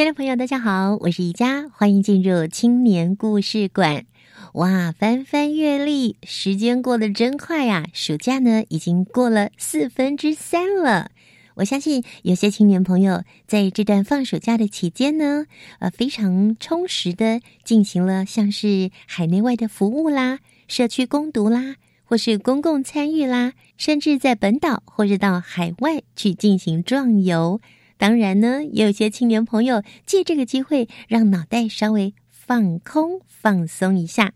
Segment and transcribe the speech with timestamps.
[0.00, 4.06] 亲爱的朋友，大家好，我是宜佳，欢迎进入青年故事馆。
[4.54, 7.84] 哇，翻翻阅历，时间过得真快呀！
[7.92, 11.10] 暑假呢，已经过了四分之三了。
[11.56, 15.44] 我相信有些青年朋友在这段放暑假的期间呢，
[15.80, 27.60] 呃，非常充实的进行了像是海内外的服务啦、社区攻读啦，或是公共参与啦，甚至在本岛或者到海外去进行壮游。
[28.00, 34.32] 当然呢，也有些青年朋友借这个机会让脑袋稍微放空、放松一下，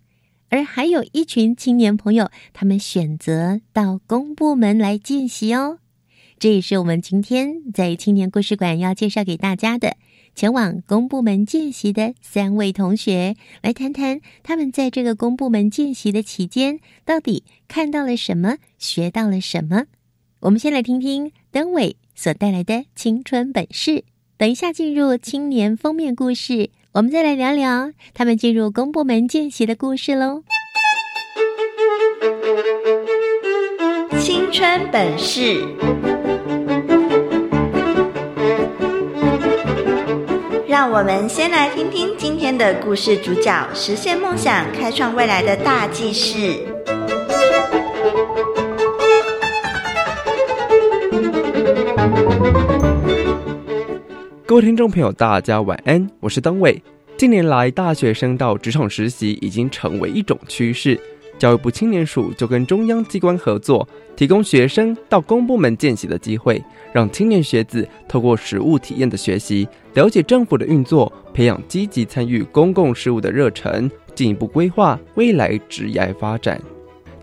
[0.50, 5.78] 而还有一群青年朋友，他们选择到公部门来见习哦。
[6.38, 9.96] 这也是我们今天在青年故事馆要介绍给大家的，
[10.34, 19.86] 前往公部门见习的三位同学，来谈谈他们在这个公部门见习的期间，到底看到了什么，学到了什么。
[20.40, 21.96] 我们先来听听登伟。
[22.24, 24.02] 所带来的青春本事。
[24.38, 30.42] 等一下进入青年封面故事，我们再来聊聊他们进入公部门见习的故事喽。
[34.18, 35.60] 青春本事，
[40.66, 46.56] 让我们先来听听今天的故事主角实现梦想、开创未来的大记事。
[54.46, 56.80] 各位听众朋友，大家晚安，我是登伟。
[57.16, 61.00] 近年来，大学生到职场实习已经成为一种趋势。
[61.38, 76.60] 教育部青年署就跟中央机关合作，提供学生到公部门见习的机会，让青年学子透过实务体验的学习，了解政府的运作，培养积极参与公共事务的热忱，进一步规划未来职业发展。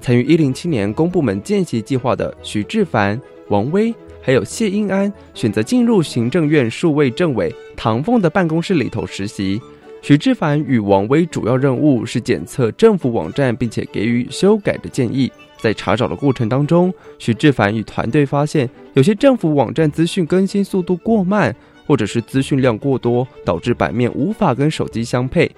[0.02, 3.94] 参与一零七年公部门见习计划的徐志凡、王威。
[4.22, 9.60] 还有谢英安选择进入行政院数位政委唐凤的办公室里头实习。
[10.02, 15.32] 许志凡与王威主要任务是检测政府网站，并且给予修改的建议。
[15.60, 21.56] 在查找的过程当中，许志凡与团队发现，有些政府网站资讯更新速度过慢，
[21.86, 25.52] 或者是资讯量过多，导致版面无法跟手机相配。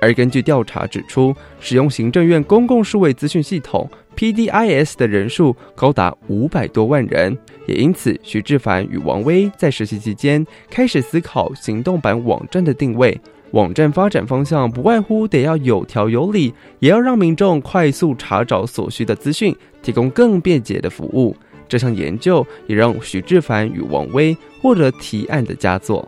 [0.00, 3.90] 而根据调查指出，使用行政院公共数位资讯系统。
[4.20, 7.34] PDIS 的人数高达五百多万人，
[7.66, 13.18] 也因此，徐志凡与王威在实习期间开始思考行动版网站的定位。
[13.52, 21.34] 网站发展方向不外乎得要有条有理，也要让民众快速查找所需的资讯，提供更便捷的服务。
[21.66, 26.06] 这项研究也让徐志凡与王威获得提案的佳作。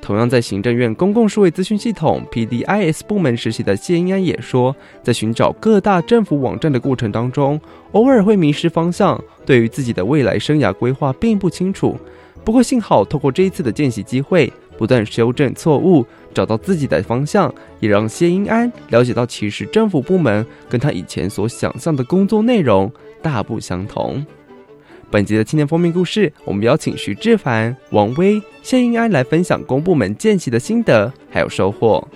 [0.00, 7.60] 同样在行政院公共数位资讯系统 PDIS 部门实习的谢英安也说，在寻找各大政府网站的过程当中，
[7.92, 11.96] 偶尔会迷失方向，对于自己的未来生涯规划并不清楚。
[12.44, 22.90] 不过幸好，透过这一次的见习机会，不断修正错误，找到自己的方向，也让谢英安了解到，其实政府部门跟他以前所想象的工作内容
[23.20, 24.24] 大不相同。
[25.10, 32.06] 本集的青年封面故事，我们邀请徐志凡、王威、谢英安来分享公部门见习的心得还有收获。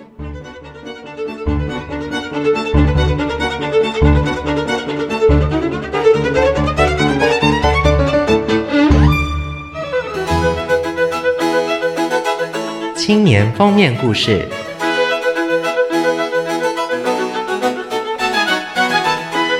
[12.95, 14.47] 青年封面故事。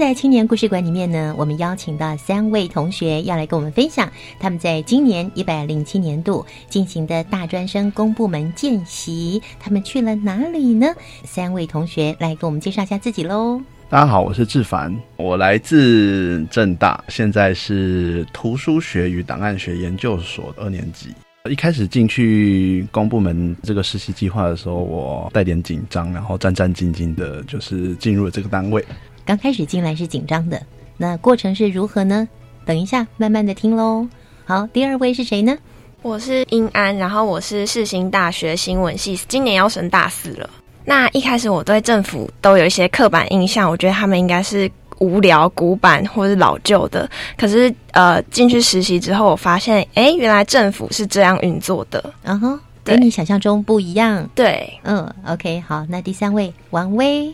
[0.00, 10.86] 在青年故事馆里面呢，我们邀请到三位同学要来跟我们分享他们在今年一百零七年度进行的大专生公部门见习，他们去了哪里呢？
[11.24, 13.60] 三位同学来给我们介绍一下自己喽。
[13.90, 21.08] 大家好，我是志凡，我来自正大，现在是图书学与档案学研究所二年级。
[21.48, 28.84] 一开始进去公部门这个实习计划的时候，我带点紧张，然后战战兢兢的，就是进入了这个单位。
[29.30, 30.60] 刚开始进来是紧张的，
[30.96, 32.28] 那过程是如何呢？
[32.66, 34.04] 等一下，慢慢的听喽。
[34.44, 35.56] 好，第二位是谁呢？
[36.02, 40.50] 我是英安，然后我是世新大学新闻系，今年要升大四了。
[40.84, 44.68] 那一开始我对政府都有一些刻板印象，我觉得他们应该是
[44.98, 47.08] 无聊、古板或是老旧的。
[47.38, 52.12] 可是呃，进去实习之后，我发现，哎，原来政府是这样运作的。
[52.24, 54.28] 然后跟你想象中不一样。
[54.34, 57.32] 对，嗯，OK，好，那第三位王威。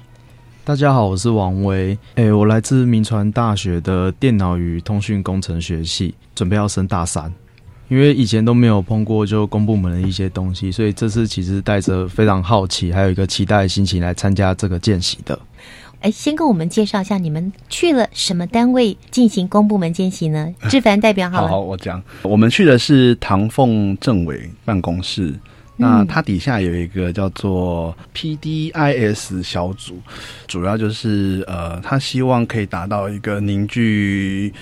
[0.66, 7.32] 大家好，我是王威，诶，我来自民传大学的电脑与通讯工程学系，准备要升大三。
[7.86, 15.38] 因为以前都没有碰过就公部门的一些东西，所以这次其实带着非常好奇，还有一个期待的心情来参加这个见习的。
[16.00, 20.52] 哎，先跟我们介绍一下你们去了什么单位进行公部门见习呢？
[20.68, 25.32] 志凡代表好了，好，我讲，我们去的是唐凤政委办公室。
[25.76, 30.00] 那它底下有一个叫做 PDIS 小组，
[30.46, 34.52] 主要就是呃，他希望可以达到一个凝聚，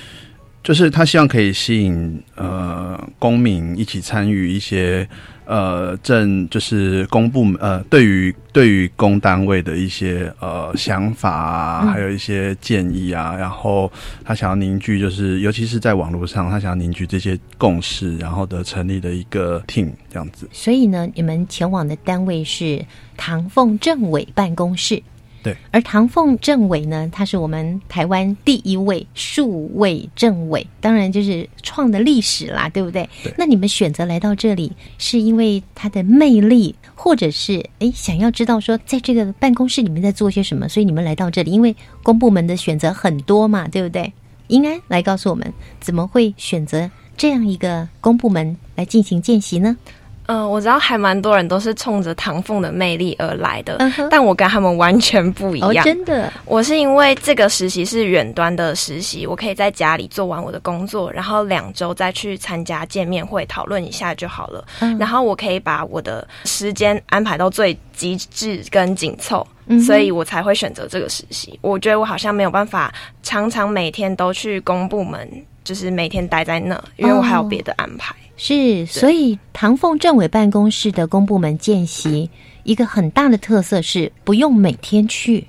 [0.63, 5.09] 就是他希望可以吸引呃公民一起参与一些。
[5.47, 13.91] 呃，正就是公部门呃，对于对于公单位的一些呃想法啊，还有一些建议啊，然后
[14.25, 20.49] 他想要凝聚，就是尤其是在网络上，他想要凝聚这些共识，然后的成立的一个 team 这样子。
[20.53, 22.85] 所以呢，你们前往的单位是
[23.17, 25.03] 唐凤政委办公室。
[25.45, 33.07] 对，而唐凤政委呢，他是我们台湾第一位数位政委，当然就是创的历史啦，对不对？
[33.37, 41.51] 那你们选择来到这里，是因为他的魅力，或者是哎想要知道说，在这个办公室里面在做些什么，所以你们来到这里？
[41.51, 44.11] 因为公部门的选择很多嘛，对不对？
[44.49, 49.77] 应该来告诉我们，怎么会选择这样一个公部门来进行见习呢？
[50.27, 53.79] 嗯，我知道还蛮多人都是冲着唐凤的魅力而来的，
[54.11, 55.85] 但我跟他们完全不一样。
[55.85, 64.65] 真的，我是因为这个实习是远端的实习，我可以在家里做完我的工作，然后两周再去参加见面会讨论一下就好了。
[64.99, 69.47] 然后我可以把我的时间安排到最极致跟紧凑，
[69.85, 71.59] 所以我才会选择这个实习。
[71.61, 72.93] 我觉得我好像没有办法
[73.23, 75.29] 常常每天都去公部门，
[75.63, 78.15] 就是每天待在那，因为我还有别的安排。
[78.37, 82.31] 是，所以唐凤政委办公室的公部门见习，
[82.65, 85.47] 一个很大的特色是不用每天去。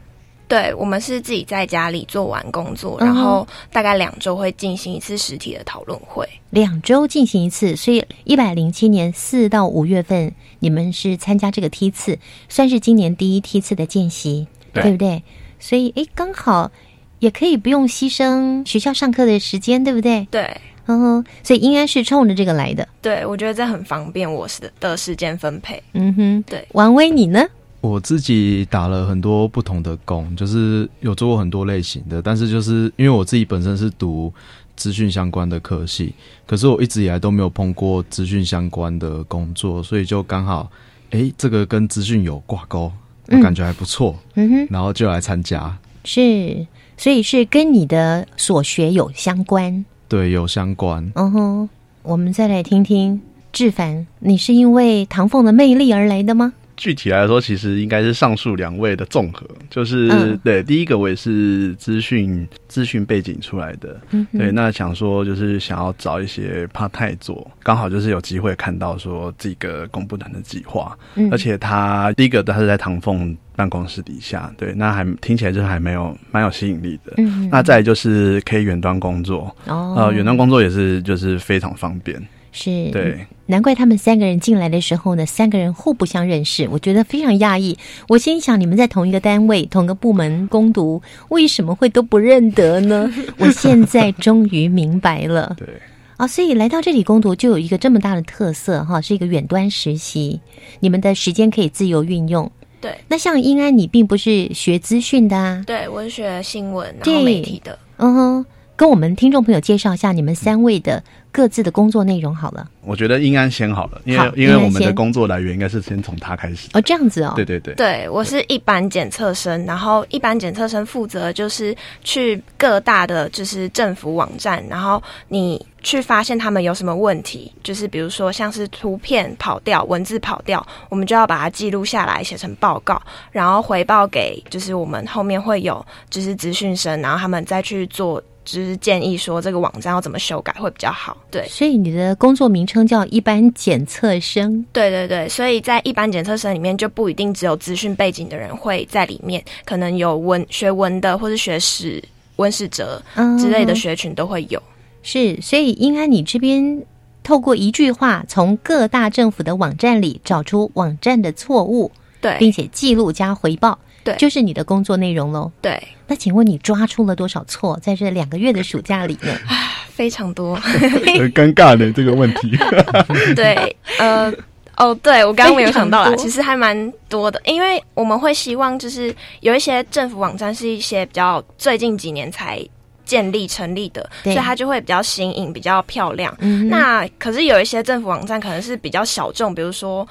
[0.48, 6.30] 对，我们是自己在家里做完工作，然后大概两周会进行一次实体的讨论会。
[6.52, 15.24] 两周进行一次，所以一百零七年四到五月份，你们是参加这个梯次，算是今年第一梯次的见习，对不对？
[15.60, 16.72] 所以，哎，刚好
[17.18, 20.28] 也可以不用牺牲学校上课的时间，对不对？
[20.30, 20.56] 对。
[20.88, 22.88] 嗯哼，所以应该是冲着这个来的。
[23.02, 25.82] 对，我觉得这很方便我是的时间分配。
[25.94, 26.68] 嗯哼，对。
[26.74, 27.44] 王威，你呢？
[27.82, 34.34] 我自己打了很多不同的工，就是有做过很多类型的，但是就是因为我自己本身是读
[34.76, 36.16] 资讯相关的科系，
[36.48, 40.68] 可是我一直以来都没有碰过资讯相关的工作，所以就刚好，
[41.12, 42.92] 哎，这个跟资讯有挂钩，
[43.28, 44.16] 我感觉还不错。
[44.34, 45.78] 嗯哼，然后就来参加。
[46.04, 46.66] 是，
[46.98, 49.86] 所以是跟你的所学有相关。
[50.08, 51.12] 对，有相关。
[51.16, 51.70] 嗯哼，
[52.04, 53.22] 我们再来听听
[53.52, 56.54] 志凡，你是因为唐凤的魅力而来的吗？
[56.78, 70.98] 具体来说，其实应该是上述两位的综合，就是对第一个我也是资讯资讯背景出来的，嗯对，那想说就是想要找一些 part time 做，刚好就是有机会看到说这个公布团的计划，
[71.32, 77.14] 而且他第一个他是在唐凤办公室底下，对，那还听起来就是还没有蛮有吸引力的，
[77.50, 82.22] 那再就是可以远端工作，呃，远端工作也是就是非常方便。
[82.58, 87.78] 是对，难怪他们三个人进来的时候呢，三个人互不相认识，我觉得非常讶异。
[88.08, 93.12] 我心想，你们在同一个单位、同个部门攻读，为什么会都不认得呢？
[93.40, 95.54] 我现在终于明白了。
[95.60, 95.68] 对
[96.16, 100.40] 啊，所以来到这里攻读就有一个这么大的特色哈，是一个远端实习，
[100.80, 102.50] 你们的时间可以自由运用。
[102.86, 105.64] 对，那像英安，你并不是学资讯的啊？
[105.66, 107.80] 对，我是学新闻然后媒体的。
[107.98, 111.04] 嗯哼，跟我们听众朋友介绍一下你们三位的。
[111.36, 112.66] 各自的工作内容好了。
[112.80, 116.70] 我觉得应该先好了，因为因为我们的工作来源应该是先从他开始。
[116.72, 117.34] 哦，这样子哦。
[117.36, 121.76] 对对对，对，我是一般检测生，然后一般检测生负责就是
[122.06, 133.02] 去各大的就是政府网站，然后你去发现他们有什么问题，就是比如说像是图片跑掉、文字跑掉，我们就要把它记录下来，写成报告，
[133.32, 138.24] 然后回报给就是我们后面会有就是资讯生，然后他们再去做。
[138.46, 141.46] 就是建议说这个网站要怎么修改会比较好，对。
[141.50, 152.02] 所以你的工作名称叫一般检测生，对对对，所以在一般检测生里面就不一定只有资讯背景的人会在里面，可能有文学文的或是学史、
[152.38, 153.02] 温史哲
[153.40, 154.62] 之类的学群都会有。
[155.04, 156.84] 是，所以应该，你这边
[157.24, 165.52] 透过一句话，从各大政府的网站里找出网站的错误，对，并且记录加回报，对，就是你的工作内容喽。
[165.62, 167.78] 对，那请问你抓出了多少错？
[167.82, 169.38] 在这两个月的暑假里面？
[169.92, 172.58] 非常多， 很尴尬的这个问题。
[173.36, 174.32] 对，呃。
[174.78, 182.62] 哦，对，我刚刚没有想到啦，其实还蛮多的，因为我们会希望就是有一些政府网站是一些比较最近几年才
[183.06, 186.36] 建立成立的，所以它就会比较新颖、比较漂亮。
[186.42, 190.06] 嗯那可是有一些政府网站可能是比较小众，比如说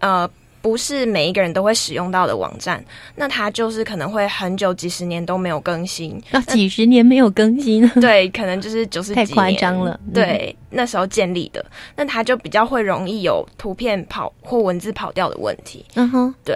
[0.00, 0.28] 呃。
[0.62, 2.84] 不是每一个人都会使用到的网站，
[3.16, 11.64] 那它就是可能会很久几十年都没有更新，啊，几十年没有更新， 对，可能就是九十太夸张了，对，那时候建立的，
[11.96, 16.54] 那它就比较会容易有图片跑或文字跑掉的问题，嗯哼，对，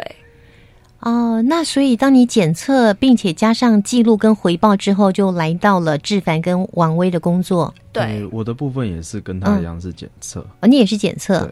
[1.01, 11.51] 哦，那所以当你检测并且加上记录跟回报之后，就来到了志凡跟王威的工作，对，我的部分也是跟他一样是检测，哦，你也是检测，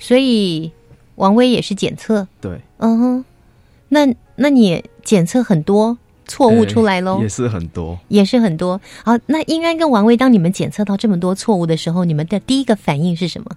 [0.00, 0.72] 所以。
[1.16, 3.24] 王威也是检测，对，嗯哼，
[3.88, 8.80] 那那你检测很多错误出来喽，也是很多，也是很多。
[9.04, 13.50] 好，那应该跟王威，当你们检测到这么多错误的时候，你们的第一个反应是什么？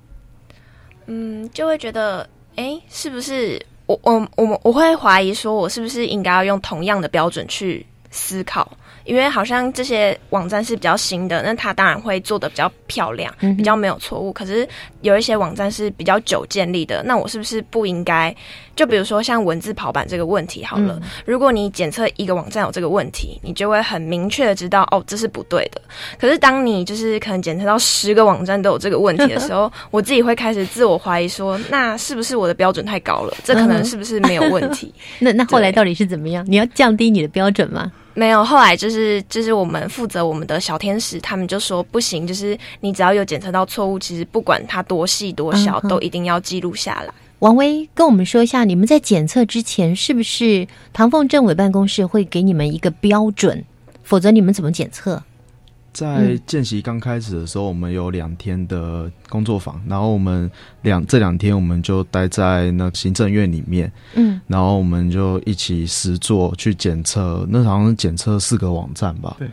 [1.07, 8.69] 嗯，就会觉得，哎，是不是我我我我会怀疑说，我是不是应该要用同样的标准去思考？
[9.03, 14.31] 因为好像这些网站是比较新的，那它当然会做的比较漂亮，比较没有错误。
[14.33, 14.67] 可是
[15.01, 18.35] 有一些网站是比较久建立的，那我是不是不应该？
[18.75, 25.81] 就比如说像文字跑版这个问题，好了，如果你检测一个网站有这个问题，你就会很明确的知道，哦，这是不对的。
[26.19, 33.35] 可是当你就是可能检测到十个网站都有这个问题的时候， 我自己会开始自我怀疑，说那是不是我的标准太高了？
[33.43, 34.93] 这可能是不是没有问题？
[35.19, 36.45] 那那后来到底是怎么样？
[36.47, 37.91] 你要降低你的标准吗？
[38.17, 47.13] 没有，后来就是就是我们负责我们的小天使，他们就说不行，就是你只要有检测到错误，其实不管它多细多小，都一定要记录下来。
[47.37, 53.63] 王威跟我们说一下，你们在检测之前，是不是唐凤政委办公室会给你们一个标准？
[54.01, 55.21] 否则你们怎么检测？
[55.97, 60.47] 在见习刚开始的时候，我们有两天的工作坊，然后我们
[60.83, 69.47] 两这两天我们就待在那行政院里面，嗯，然后我们就一起实做去检测，那好像是检测四个网站吧，对，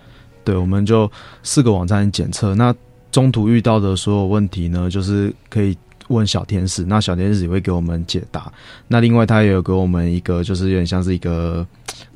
[0.45, 1.11] 对，我们就
[1.43, 2.75] 四个网站检测，那
[3.11, 5.75] 中途遇到的所有问题呢，就是可以
[6.09, 8.53] 问小天使，那小天使也会给我们解答，
[8.87, 11.67] 那另外他也有给我们一个，就是有点像是一个。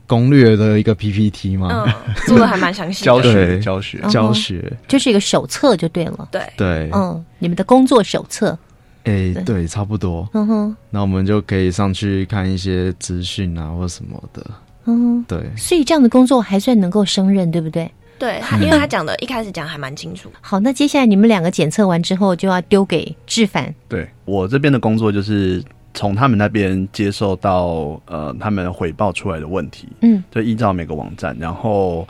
[0.08, 1.84] 攻略的一个 PPT 吗？
[1.86, 3.04] 嗯，做的还蛮详细。
[3.06, 6.28] 教学教学教学，就是一个手册就对了。
[6.32, 8.58] 对对，嗯，你们的工作手册。
[9.04, 10.28] 哎，对，差不多。
[10.32, 14.44] 嗯哼，那我们就可以上去看一些资讯啊，或什么的。
[14.86, 15.38] 嗯，对。
[15.56, 17.90] 所以这样的工作还算能够胜任，对不对？
[18.18, 20.30] 对，因为他讲的一开始讲还蛮清楚。
[20.40, 23.72] 好，那接下来你们两个检测完之后，就要丢给志凡。
[23.88, 25.62] 对我这边的工作就是。
[25.98, 32.06] 从他们那边接受到呃，他们回报出来的问题，嗯，就依照每个网站，然后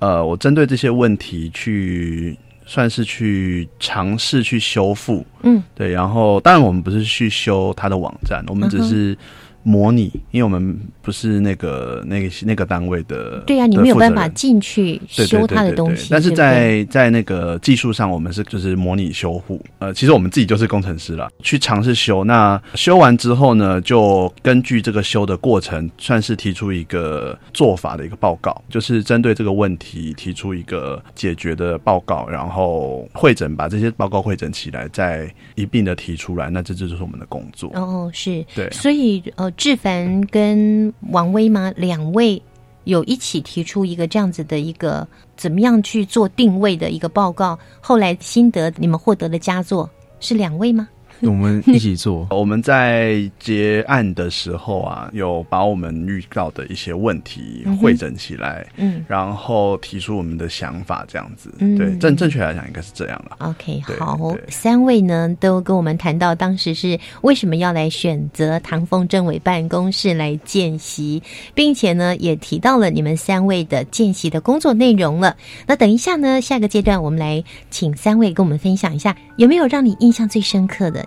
[0.00, 9.16] 呃，我针对这些问题去算是去尝试去修复，嗯，对，然后当然我们不是去修他的网站，我们只是。
[9.62, 16.08] 模拟，因为我们不是那个那个那个单位的，对呀，你没有办法进去修他的东西。
[16.10, 19.60] 但是在在那个技术上，我们是就是模拟修复。
[19.78, 22.24] 呃，其实我们自己就是工程师了，去尝试修。
[22.24, 36.48] 那修完之后呢，就根据这个修的过程，算是提出一个做法的一个报告，就是针对这个问题提出一个解决的报告，然后会诊把这些报告会诊起来，再一并的提出来。
[36.48, 37.70] 那这就是我们的工作。
[37.74, 39.49] 哦，是对，所以呃。
[39.56, 41.72] 志凡跟王威吗？
[41.76, 42.40] 两位
[42.84, 47.58] 有一起提出一个这样子的一个怎么样去做定位的一个报告。
[47.80, 49.88] 后来心得，你们获得的佳作
[50.18, 50.88] 是两位吗？
[51.28, 52.26] 我们一起做。
[52.32, 61.52] 我们在结案的时候啊，有把我们遇到的一些问题汇整起来，嗯，然后提出我们的想法，这样子。
[61.58, 63.36] 嗯对，正正确来讲应该是这样了。
[63.40, 71.22] OK，好，三位呢都跟我们谈到当时是为什么要来选择唐凤政委办公室来见习，
[71.54, 75.36] 并且呢也提到了你们三位的见习的工作内容了。
[75.66, 81.06] 那等一下呢，下个阶段我们来请三位跟我们分享一下，有没有让你印象最深刻的？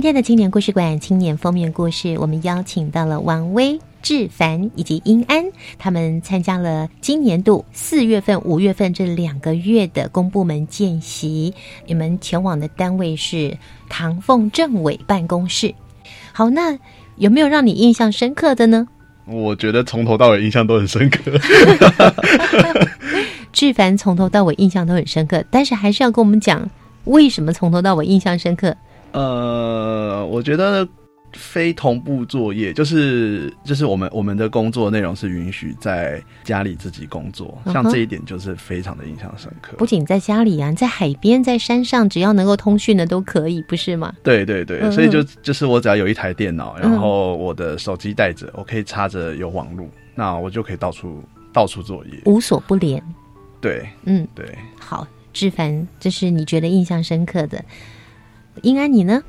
[0.00, 5.44] 今天的青年故事馆青年封面故事，我们邀请到了王威、志凡以及英安，
[5.78, 11.52] 他们参加了今年度四月份、五月份这两个月的公部门见习。
[11.84, 13.58] 你们前往的单位是
[13.90, 15.74] 唐凤政委办公室。
[16.32, 16.78] 好，那
[17.16, 18.88] 有没有让你印象深刻的呢？
[19.26, 21.30] 我觉得从头到尾印象都很深刻。
[23.52, 26.70] 志凡从头到尾印象都很深刻，但是还是要跟我们讲
[27.04, 28.74] 为什么从头到尾印象深刻。
[29.12, 30.86] 呃，我觉得
[31.32, 39.76] 非同步作业就是就是我们我们的工作内容是允许在家里自己工作，像这一点就是非常的印象深刻。
[39.78, 44.12] 不仅在家里啊，在海边、在山上，只要能够通讯的都可以，不是吗？
[44.22, 52.20] 对对对，嗯所以就就是我只要有一台电脑，嗯然后我的手机带着，我可以插着有网络，那我就可以到处到处作业。
[52.24, 53.00] 无所不连。
[53.60, 54.46] 对，嗯，对。
[54.78, 57.64] 好，志凡，这是你觉得印象深刻的。
[58.62, 59.22] 英安，你呢？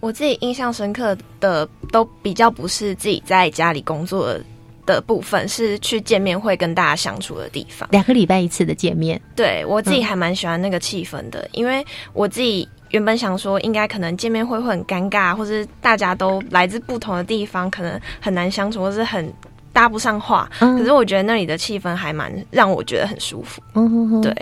[0.00, 4.40] 我自己印象深刻的都比较不是自己在家里工作的
[4.86, 7.88] 的部分，是去见面会跟大家相处的地方。
[7.90, 19.30] 两个礼拜一次的见面，对我自己嗯还蛮喜欢那个气氛的，因为我自己原本想说，应该可能见面会会很尴尬，或是大家都来自不同的地方，可能很难相处，或是很
[19.72, 20.48] 搭不上话。
[20.60, 23.60] 嗯可是我觉得那里的气氛还蛮让我觉得很舒服。
[23.74, 24.32] 嗯哼哼，对，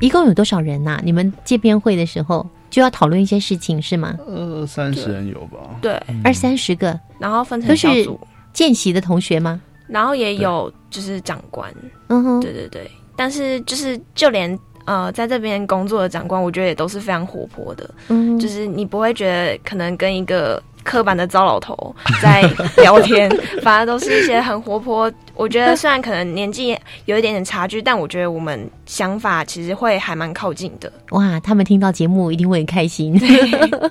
[0.00, 4.16] 一共有多少人呐、你们见面会的时候就要讨论一些事情是吗？
[4.26, 5.58] 呃三十人有吧？
[5.82, 5.92] 对，
[6.24, 8.18] 二三十个，然后分都是成小组，
[8.54, 9.60] 见习的同学吗？
[9.86, 11.70] 然后也有就是长官，
[12.08, 22.42] 嗯哼，对对对，但是就是就连呃在这边工作的长官，我觉得也都是非常活泼的，嗯，就是你不会觉得可能跟一个刻板的糟老头在
[22.76, 23.30] 聊天，
[23.62, 25.10] 反而都是一些很活泼。
[25.34, 30.92] 我觉得虽然可能年纪有一点点差距，但我觉得我们想法其实会还蛮靠近的。
[31.10, 33.18] 哇，他们听到节目一定会很开心。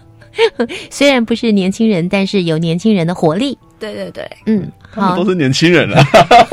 [0.90, 3.58] 虽然不是年轻人，但是有年轻人的活力。
[3.80, 5.30] 对对对，嗯，好他们都。
[5.32, 6.04] 是年轻人啊，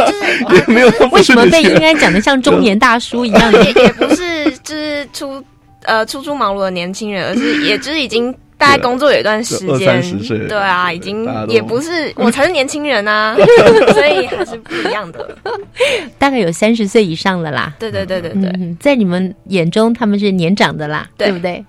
[0.52, 3.52] 也没有为什么被应该讲的像中年大叔一样？
[3.52, 5.44] 也也不是就是初
[5.82, 8.34] 呃初出茅庐的年轻人，而是也就是已经。
[8.58, 13.34] 大概工作有一段时二间三十岁，对啊，已经也不是 我才是年轻人啊，
[13.94, 15.36] 所以还是不一样的。
[16.18, 17.72] 大概有三十岁以上的啦。
[17.78, 21.64] 对对对对对，嗯，在你们眼中他们是年长的啦，对对不对？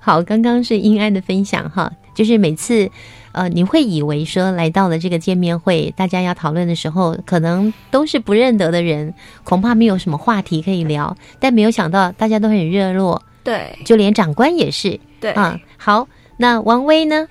[0.00, 2.90] 好，刚刚是英安的分享哈，就是每次
[3.32, 9.12] 呃，你会以为说来到了这个见面会，大家要讨论的时候，可能都是不认得的人，
[9.44, 15.60] 恐怕没有什么话题可以聊，但没有想到大家都很热络，对就连长官也是对啊。
[15.76, 16.08] 好，
[16.40, 17.28] 那王威呢？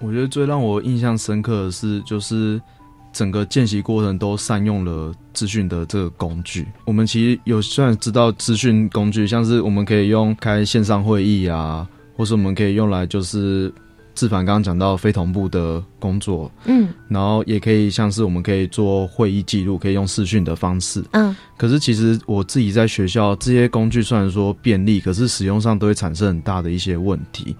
[0.00, 2.60] 我觉得最让我印象深刻的是，就是
[3.12, 6.66] 整个见习过程都善用了资讯的这个工具。
[6.84, 11.86] 我们其实有虽然知道资讯工具，像是我们可以用开线上会议啊，
[12.16, 13.72] 或是我们可以用来就是
[14.16, 21.04] 志凡刚刚讲到非同步的工作，嗯然后也可以像是我们可以做会议记录，可以用视讯的方式。
[21.12, 27.54] 嗯可是其实我自己在学校这些工具虽然说便利，可是使用上都会产生很大的一些问题。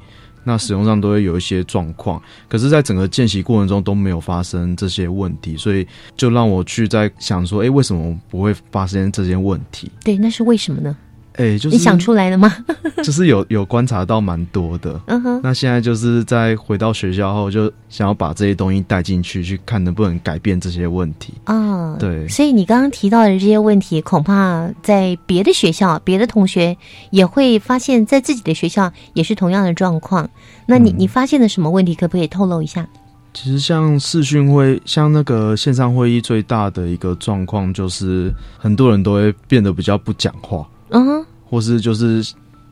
[0.44, 9.90] 那使用上都会有一些状况，可是，在整个见习过程中都没有发生这些问题，所以就让我去在想说，哎、为什么不会发生这些问题？
[10.04, 10.96] 对，那是为什么呢？
[11.40, 12.54] 哎、就是你想出来了吗？
[13.02, 15.00] 就是有有观察到蛮多的。
[15.06, 21.32] 嗯哼，那现在就是在回到学校后，就想要把这些东西带进去，去看能不能改变这些问题。
[21.46, 26.76] 哦，对所以你刚刚提到的这些问题，恐怕在别的学校、别的同学
[27.10, 30.28] 也会发现，在自己的学校也是同样的状况。
[30.66, 31.94] 那你、你发现了什么问题？
[31.94, 32.86] 可不可以透露一下？
[33.32, 41.19] 其实像视讯会，像那个线上会议，最大的一个状况就是，很多人都会变得比较不讲话，嗯哼，
[41.50, 42.24] 或是就是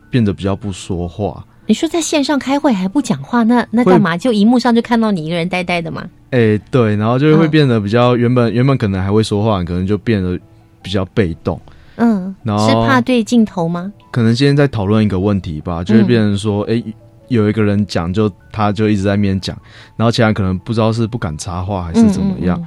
[0.08, 1.44] 变得比较不说话。
[1.66, 4.16] 你说在线上开会还不讲话，那那干嘛？
[4.16, 6.08] 就荧幕上就看到你一个人呆呆的嘛？
[6.30, 10.38] 哎、对，然后就会嗯变得比较原本原本可能还会说话，可能就变得
[10.80, 11.60] 比较被动。
[11.96, 13.92] 嗯，然后是怕对镜头吗？
[14.12, 16.82] 可能今天在讨论一个问题吧，就会变成说，哎、
[17.28, 19.54] 有一个人讲，就他就一直在那边讲，
[19.96, 22.62] 然后其他人可能不知道是不敢插话还是怎么样。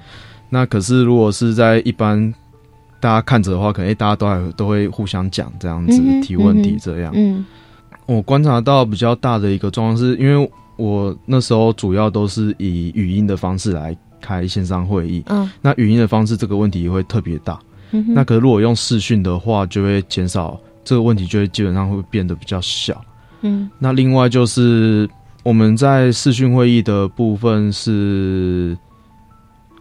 [0.50, 2.32] 那可是如果是在一般
[3.02, 7.12] 大家看着的话，可能、诶大家都还都会互相讲这样子、嗯提问题这样。
[7.16, 7.44] 嗯
[8.06, 17.60] 我观察到比较大的一个状况是，因为我那时候主要都是以语音的方式来开线上会议，嗯那语音的方式这个问题会特别大。
[17.92, 23.04] 嗯那可是如果用视讯的话，就会减少这个问题，就会基本上会变得比较小。
[23.42, 25.10] 嗯那另外就是
[25.44, 28.78] 我们在视讯会议的部分是，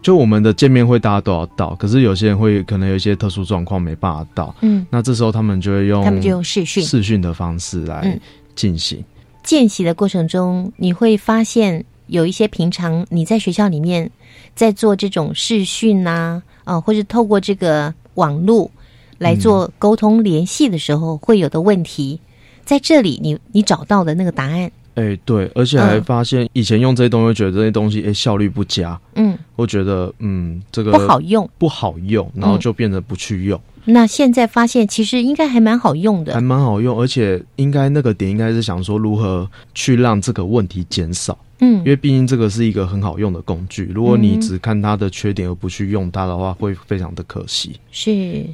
[0.01, 6.83] 就我们的见面会大家都要到，可是有些人会可能有一些特殊状况没办法到，嗯，那这时候他们就会用他们就用视讯。
[6.83, 8.19] 视讯的方式来嗯。
[8.53, 9.03] 进行。
[9.43, 14.11] 见习的过程中，你会发现有一些平常你在学校里面
[14.53, 18.69] 在做这种视讯呐、啊，或是透过这个网络
[19.17, 22.19] 来做沟通联系的时候会有的问题，
[22.65, 33.59] 在这里你你找到的那个答案，哎、对，而且还嗯发现以前用这些东西，觉得这些东西哎、效率不佳，嗯，我觉得嗯这个不好用，不好用，然后嗯就变得不去用。
[33.85, 43.89] 那现在发现其实应该还蛮好用的还，蛮好用，而且应该那个点应该是想说如何去让这个问题减少，嗯因为毕竟这个是一个很好用的工具。
[43.93, 47.75] 如果你嗯只看它的缺点而不去用它的话，会非常的可惜。
[47.91, 48.45] 是，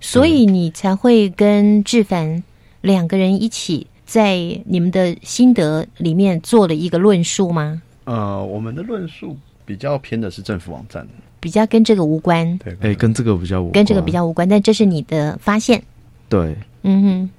[0.00, 2.40] 所以你才会跟志凡
[2.82, 7.82] 两个人一起在你们的心得里面做了一个论述吗？
[8.04, 11.06] 呃，我们的论述比较偏的是政府网站，
[11.40, 15.82] 比较跟这个无关，对，哎、跟这个比较无关跟这个比较无关，但这是你的发现，
[16.28, 17.30] 对，嗯哼。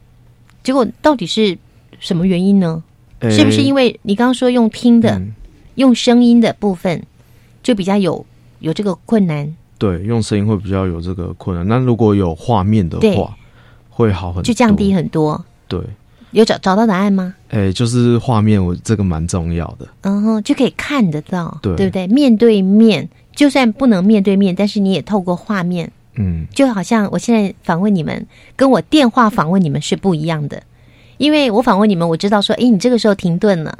[0.62, 1.58] 结果到底是
[2.00, 2.84] 什么原因呢？
[3.20, 5.34] 哎是不是因为你刚刚说用听的、嗯
[5.76, 7.04] 用声音的部分
[7.62, 8.26] 就比较有
[8.62, 11.68] 有这个困难，对用声音会比较有这个困难？
[11.68, 13.38] 那如果有画面的话，
[13.92, 15.46] 会好很多，就降低很多？
[15.68, 15.80] 对。
[16.32, 17.34] 有找找到答案吗？
[17.50, 19.88] 哎、就是画面，我这个蛮重要的。
[20.02, 22.08] 嗯哼，就可以看得到，对不对？
[22.08, 30.64] 面对面，就算不能面对面，但是你也透过画面，嗯，就好像我现在访问你们，跟我电话访问你们是不一样的。
[31.18, 33.80] 因为我访问你们，我知道说，诶，你这个时候停顿了，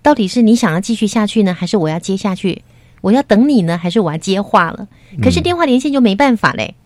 [0.00, 2.62] 到底是你想要继续下去呢，还是我要接下去？
[3.02, 4.86] 我要等你呢，还是我要接话了？
[5.20, 6.76] 可是电话连线就没办法嘞，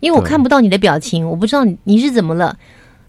[0.00, 2.58] 因为我看不到你的表情，我不知道你你是怎么了。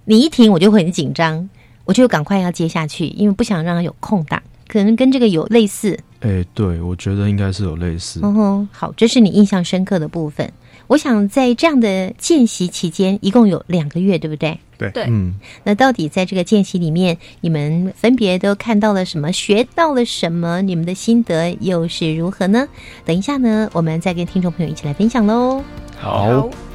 [0.09, 1.47] 你一停，我就会很紧张，
[1.85, 5.99] 我就赶快要接下去，因为不想让他有空档，可能跟这个有类似。
[6.21, 8.19] 哎、对，我觉得应该是有类似。
[8.23, 10.51] 嗯哼，好，这是你印象深刻的部分。
[10.87, 14.57] 我想在这样的见习期间，一共有两个月，对不对？
[14.79, 20.63] 对对嗯，那到底在这个见习里面，你们分别都看到了什么，学到了什么？
[20.63, 22.67] 你们的心得又是如何呢？
[23.05, 25.63] 等一下呢，我们再跟听众朋友一起来分享喽。
[25.95, 26.25] 好。
[26.25, 26.68] 明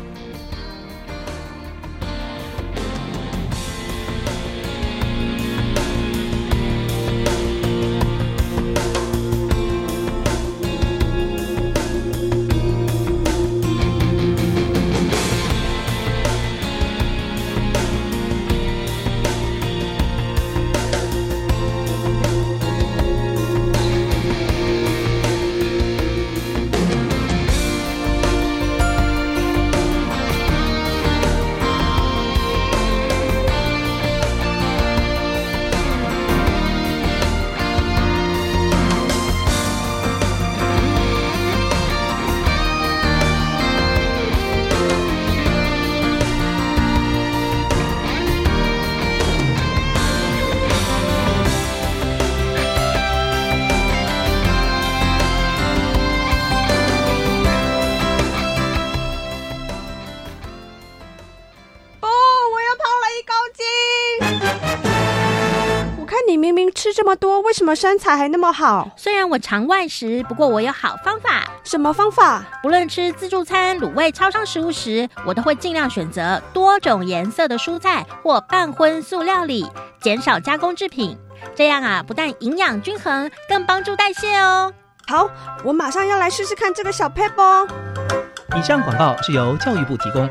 [67.64, 68.90] 什么身材还那么好？
[68.94, 71.42] 虽然我常外食，不过我有好方法。
[71.62, 72.44] 什么方法？
[72.62, 79.66] 不论吃自助餐、卤味、超商食物时，我都会尽量选择多种颜色的蔬菜或半荤素料理，
[80.03, 81.16] 减少加工制品。
[81.57, 84.70] 这样啊，不但营养均衡，更帮助代谢哦。
[85.07, 85.31] 好，
[85.64, 87.66] 我马上要来试试看这个小 pebble。
[88.59, 90.29] 以上广告是由教育部提供。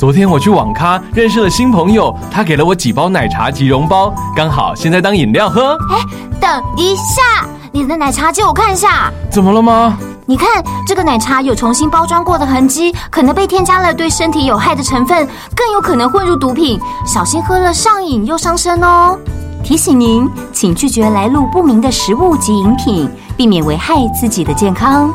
[0.00, 5.76] 昨天我去网咖认识了新朋友，他给了我几包奶茶及溶包，刚好现在当饮料喝。
[5.90, 5.98] 哎，
[6.40, 9.12] 等一下，你的奶茶借我看一下。
[9.30, 9.98] 怎么了吗？
[10.24, 19.18] 你看这个奶茶有重新包装过的痕迹，可能被添加了对身体有害的成分，更有可能混入毒品，小心喝了上瘾又伤身哦。
[19.62, 25.12] 提醒您，请拒绝来路不明的食物及饮品，避免危害自己的健康。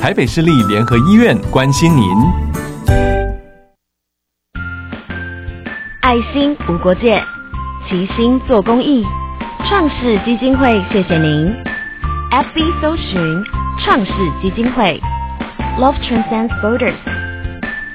[0.00, 2.06] 台北市立联合医院关心您。
[6.07, 7.23] 爱心无国界，
[7.87, 9.05] 齐心做公益。
[9.65, 11.55] 创世基金会，谢谢您。
[12.31, 13.43] FB 搜寻
[13.79, 15.01] 创世基金会，
[15.79, 16.95] Love transcends borders.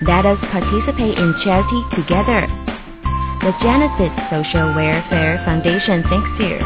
[0.00, 2.48] Let us participate in charity together.
[3.40, 6.58] The Genesis Social Welfare Foundation thanks you.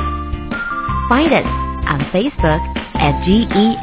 [1.09, 1.47] Find us
[1.87, 2.63] on Facebook
[2.95, 3.77] at genesis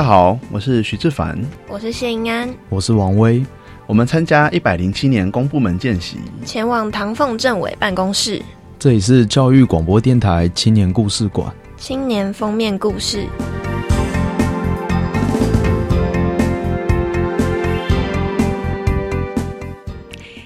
[0.00, 3.44] 家好，我是徐志凡，我是谢英安，我是王威。
[3.86, 8.40] 我们参加一百零七年公部门见习，前往唐凤政委办公室。
[8.78, 13.26] 这里是教育广播电台青年故事馆，青年封面故事。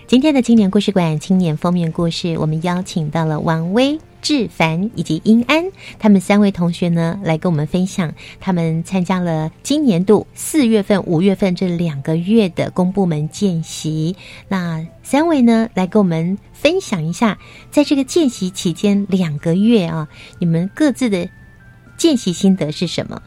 [0.08, 5.62] 今天的青年故事馆青年封面故事，我们邀请到了王威、志凡以及英安，
[5.98, 8.10] 他们三位同学呢，来跟我们分享
[8.40, 14.16] 他们参加了今年度四月份、五月份这两个月的公部门见习。
[14.48, 17.38] 那三位呢，来跟我们分享一下，
[17.70, 20.08] 在这个见习期间两个月啊，
[20.38, 21.28] 你们各自的
[21.98, 23.20] 见习心得是什么？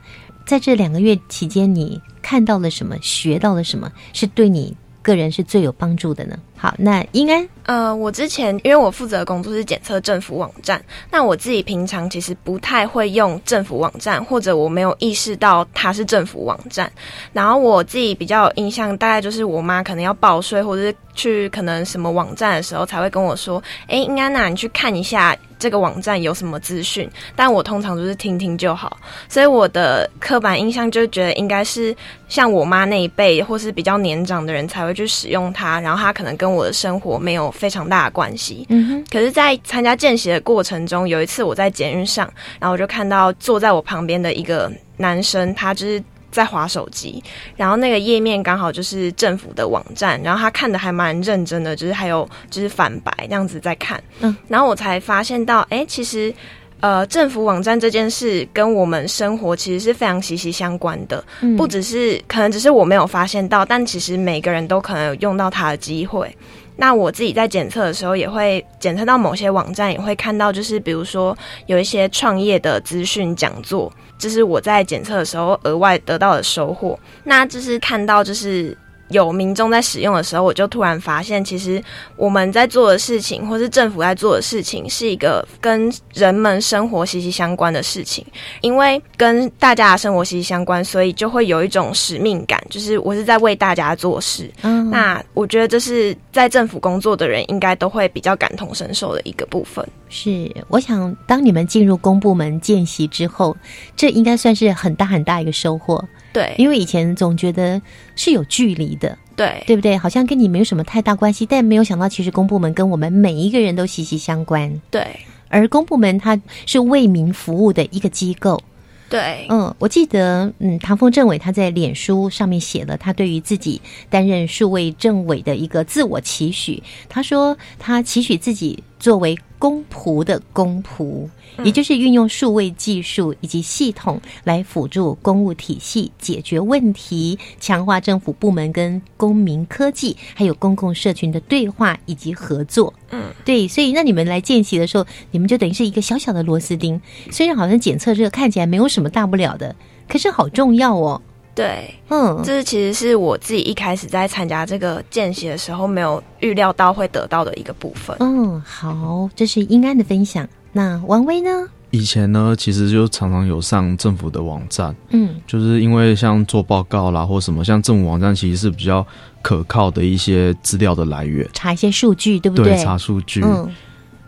[0.48, 2.98] 在这两个月期间，你看到了什么？
[3.04, 3.92] 学到了什么？
[4.14, 6.40] 是对你个人是最有帮助的呢？
[6.58, 16.92] 好，那应该呃，我之前因为我负责的工作是检测政府网站，那我自己平常其实不太会用政府网站，或者我没有意识到它是政府网站。
[17.32, 31.94] 然后我自己比较有印象，大概就是我妈可能要报税，或者是去可能什么网站的时候，才会跟我说：“哎，应该那你去看一下这个网站有什么资讯。”但我通常都是听听就好，所以我的刻板印象就觉得应该是
[32.30, 38.66] 像我妈那一辈，或是比较年长的人才会去使用它，然后他可能跟跟我的生活没有非常大的关系。
[38.70, 39.06] 嗯哼。
[39.12, 47.22] 可是，在参加见习的过程中，有一次我在捷运上，然后我就看到坐在我旁边的一个男生，他就是在划手机，
[47.58, 54.02] 然后那个页面刚好就是政府的网站，然后他看的还蛮认真的，就是还有就是反白那样子在看。
[54.22, 54.34] 嗯。
[54.48, 56.34] 然后我才发现到，哎，其实。
[56.80, 61.24] 呃，政府网站这件事跟我们生活其实是非常息息相关的，
[61.58, 66.36] 不只是可能只是我没有发现到，但其实每个人都可能有用到它的机会。
[66.76, 71.36] 那我自己在检测的时候，也会检测到某些网站，也会看到，就是比如说
[71.66, 76.98] 有一些创业的资讯讲座，这是我在检测的时候额外得到的收获。
[77.24, 78.78] 那就是看到就是。
[79.10, 81.82] 有民众在使用的时候，我就突然发现，其实
[82.16, 88.26] 我们在做的事情，或是政府在做的事情，是一个跟人们生活息息相关的事情。
[88.62, 94.52] 因为跟大家的生活息息相关，所以就会有一种使命感，就是我是在为大家做事。
[94.62, 99.88] 嗯，那我觉得这是在政府工作的人应该都会比较感同身受的一个部分。
[100.10, 103.56] 是，我想当你们进入公部门见习之后，
[103.96, 106.04] 这应该算是很大很大一个收获。
[106.34, 107.82] 对，因为以前总觉得
[108.16, 109.98] 是有距离的，对，对不对？
[109.98, 114.82] 好像跟你没有什么太大关系，但没有想到，其实公部门跟我们每一个人都息息相关。
[114.92, 115.06] 对，
[115.50, 118.62] 而公部门它是为民服务的一个机构。
[119.10, 126.84] 对，嗯，我记得，嗯，唐风政委他在脸书上面写了他对于自己担任数位政委的一个自我期许。
[127.08, 131.26] 他说，他期许自己作为公仆的公仆，
[131.64, 142.94] 也就是运用数位技术以及系统来辅助公务体系解决问题，强化政府部门跟公民科技还有公共社群的对话以及合作。
[143.12, 147.00] 嗯，对，所以那你们来见习的时候，你们就等于是一个小小的螺丝钉，
[147.32, 149.76] 虽然好像检测这个看起来没有什么大不了的，
[150.08, 151.22] 可是好重要哦。
[151.56, 158.16] 对，嗯，这是其实是我自己一开始在参加这个见习的时候没有预料到会得到的一个部分。
[158.20, 160.48] 嗯，好，这是英安的分享。
[160.74, 161.50] 那王威呢？
[161.92, 169.06] 以前呢，其实就常常有上政府的网站，嗯，就是因为像做报告啦或什么，像政府网站其实是比较
[169.42, 172.76] 可靠的一些资料的来源，查一些数据，对不对？
[172.76, 173.42] 对，查数据。
[173.42, 173.70] 嗯，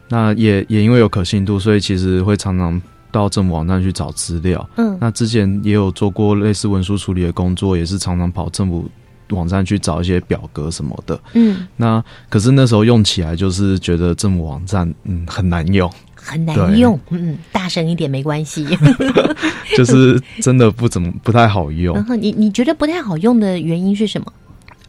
[0.08, 4.68] 那也也因为有可信度，所以其实会常常到政府网站去找资料。
[4.78, 8.90] 嗯那之前也有做过类似文书处理的工作，也是常常跑政府
[9.32, 11.20] 网站去找一些表格什么的。
[11.34, 15.92] 嗯，那可是那时候用起来就是觉得政府网站嗯很难用，
[16.22, 17.00] 很难用。
[17.10, 18.66] 嗯，大声一点没关系。
[19.78, 22.04] 就是真的不怎么不太好用然。
[22.06, 24.34] 后你你觉得不太好用的原因是什么？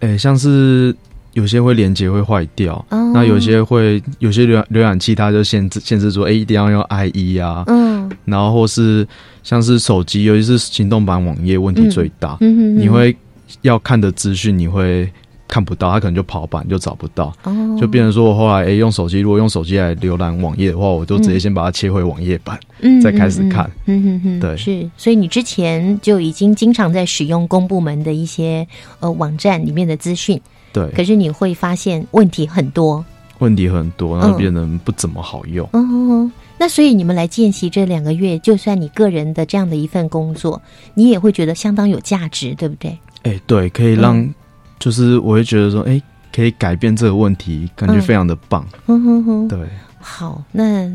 [0.01, 0.95] 诶、像是
[1.35, 9.07] 有些会连接会坏掉，哦那有些会有些浏浏览器它就限制限制说，诶、一定要用 IE 啊，嗯，然后或是
[9.43, 13.15] 像是手机，尤其是行动版网页问题最大，嗯哼你会
[13.63, 15.11] 要看的资讯你会
[15.51, 23.69] 看不到，他可能就跑版就找不到，哦就变成说我后来诶、用手机，如果用手机来浏览网页的话，我就直接先把它切回网页版，嗯再开始看。
[23.87, 28.65] 嗯哼哼，对是，所以你之前就已经经常在使用公部门的一些
[29.01, 30.41] 呃网站里面的资讯，
[30.73, 33.05] 对，可是你会发现问题很多。
[33.41, 35.69] 问题很多，然后嗯变得不怎么好用。
[35.73, 40.61] 嗯，那所以你们来见习这两个月，就算你个人的这样的一份工作，
[40.95, 42.99] 你也会觉得相当有价值，对不对？
[43.23, 44.35] 哎、对，可以让，嗯
[44.81, 46.03] 就是我会觉得说，哎、
[46.35, 48.01] 可以改变这个问题，感觉嗯。
[48.01, 48.67] 非常的棒。
[48.87, 49.59] 哼哼哼，对，
[50.01, 50.91] 好，那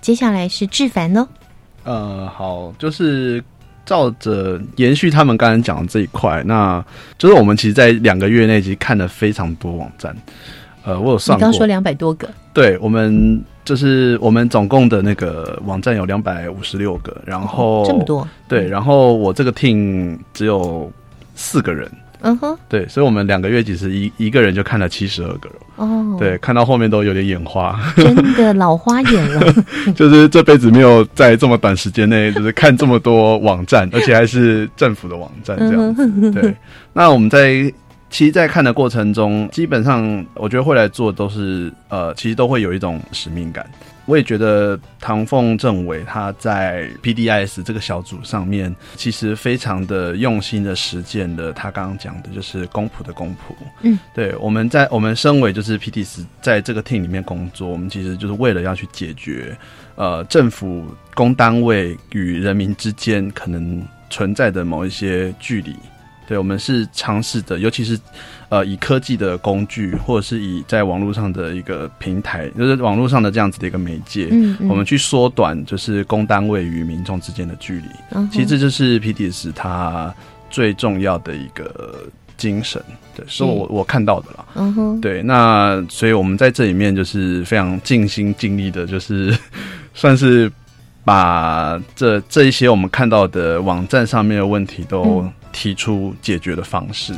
[0.00, 1.26] 接下来是志凡喽。
[1.82, 3.42] 呃，好，就是
[3.86, 6.84] 照着延续他们刚才讲的这一块，那
[7.18, 10.14] 就是我们其实，在两个月内其实看了非常多网站。
[10.84, 20.90] 呃，我有你算过，刚说两百多个，对我们就是我们总共的那个网站有两百五十六个，然后、哦这么多，对，然后我这个 team 只有
[21.34, 21.90] 四个人，
[22.22, 29.54] 嗯哼，对，所以我们两个月其实一一个人就看了七十二个人，哦，对，，看到后面都有点眼花，真的老花眼了。
[29.96, 35.94] 就是这辈子没有在这么短时间内就是看这么多网站， 而且还是政府的网站这样
[36.32, 36.54] 对，
[36.92, 37.72] 那我们在
[38.10, 43.64] 其实，在看的过程中，基本上我觉得会来做都是呃，其实都会有一种使命感。
[44.06, 53.54] 我也觉得唐凤政委他在 PDIS 这个小组上面，其实非常的用心的实践了他刚刚讲的，就是公仆的公仆。
[53.82, 59.56] 嗯，对，我们在我们身为就是 PDS 在这个 team 里面工作，我们其实就是为了要去解决
[59.94, 65.76] 呃政府公单位与人民之间可能存在的某一些距离。
[66.30, 67.98] 对，我们是尝试的，尤其是
[68.50, 77.86] 呃以科技的工具，或者是以在网络上的一个平台，就是网络上的这样子的一个媒介，嗯嗯我们去缩短就是公单位与民众之间的距离。
[78.12, 80.14] 嗯其实这就是 PDS 它
[80.48, 82.80] 最重要的一个精神，
[83.16, 84.46] 对，是我我看到的啦。
[84.54, 89.36] 嗯哼，对，那所以我们在这里面就是非常尽心尽力的，就是
[89.94, 90.48] 算是
[91.04, 97.14] 把这这一些我们看到的网站上面的问题都嗯提出解决的方式。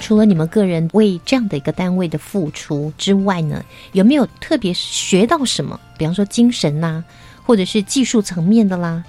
[0.00, 5.78] 除了你们个人为这样的一个单位的付出之外呢，有没有特别学到什么？
[5.96, 7.04] 比方说精神啦，
[7.44, 9.04] 或者是技术层面的啦，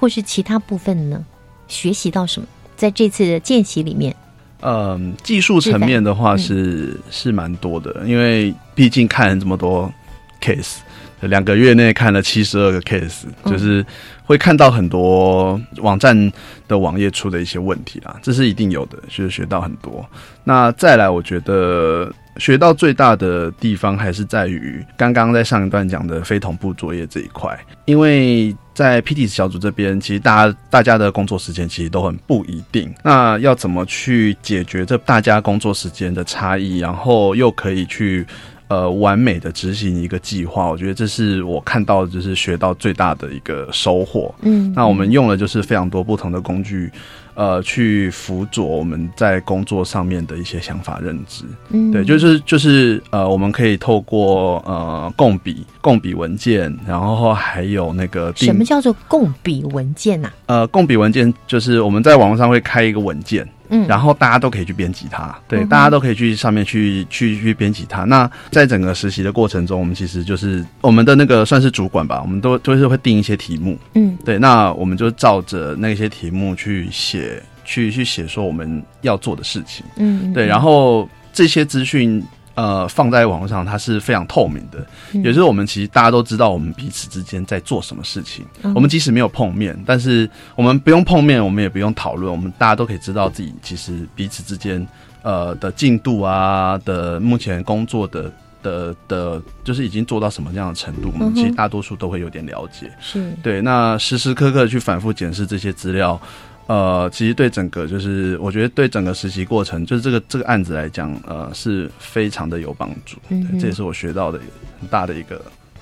[0.00, 1.22] 或是其他部分呢？
[1.68, 2.48] 学习到什么？
[2.74, 4.16] 在这次的见习里面，
[4.60, 9.92] 嗯，技术层面的话是、是蛮多的，因为毕竟看了这么多
[10.40, 10.76] case，
[11.20, 13.84] 两个月内看了七十二个 case，、嗯就是
[14.24, 16.32] 会看到很多网站
[16.68, 20.04] 的网页出的一些问题啦，这是一定有的，就是学到很多。
[20.44, 32.92] 那再来，我觉得学到最大的地方还是在于刚刚在上一段讲的非同步作业这一块，因为在 PT 小组这边，其实大家大家的工作时间其实都很不一定。
[33.02, 38.26] 那要怎么去解决这大家工作时间的差异，然后又可以去
[38.68, 40.70] 呃完美的执行一个计划？
[40.70, 44.34] 我觉得这是我看到就是学到最大的一个收获。
[44.42, 46.90] 嗯那我们用了就是非常多不同的工具。
[47.36, 68.04] 呃，去辅佐我们在工作上面的一些想法认知，嗯对，就是就是呃，我们可以透过呃共笔、共笔文件，然后还有那个什么叫做共笔文件呐、呃共笔文件，就是我们在网络上会开一个文件，嗯然后大家都可以去编辑它，对，嗯大家都可以去上面去去去编辑它。
[68.04, 82.22] 那在整个实习的过程中，我们其实就是我们的那个算是主管吧，我们都都是会定一些题目，嗯对，那我们就照着那些题目去写，去去写说我们要做的事情，嗯对，然后这些资讯。
[82.56, 85.22] 呃，放在网络上，它是非常透明的，嗯。
[85.22, 88.46] 也就是我们其实大家都知道我们彼此之间在做什么事情。
[88.62, 88.72] 嗯。
[88.74, 94.84] 我们即使没有碰面，但是我们不用碰面，我们也不用讨论，我们大家都可以知道自己其实彼此之间
[95.20, 98.32] 呃的进度啊的目前工作的
[98.62, 102.90] 的的，就是已经做到什么样的程度，我们其实大多数都会有点了解。
[102.98, 103.30] 是。
[103.42, 106.18] 对，那时时刻刻去反复检视这些资料，
[106.66, 113.16] 呃，其实对整个就是我觉得对整个实习过程，就是这个这个案子来讲，呃，是非常的有帮助。
[113.28, 114.40] 嗯对，这也是我学到的
[114.80, 115.40] 很大的一个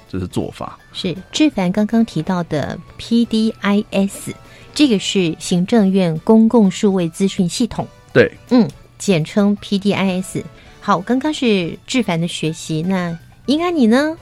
[0.09, 0.79] 就是做法。
[0.93, 4.35] 是志凡刚刚提到的 PDIS，
[4.75, 8.69] 这个是行政院公共数位资讯系统，对，嗯，
[8.99, 10.43] 简称 PDIS。
[10.81, 14.15] 好，刚刚是志凡的学习，那应该你呢？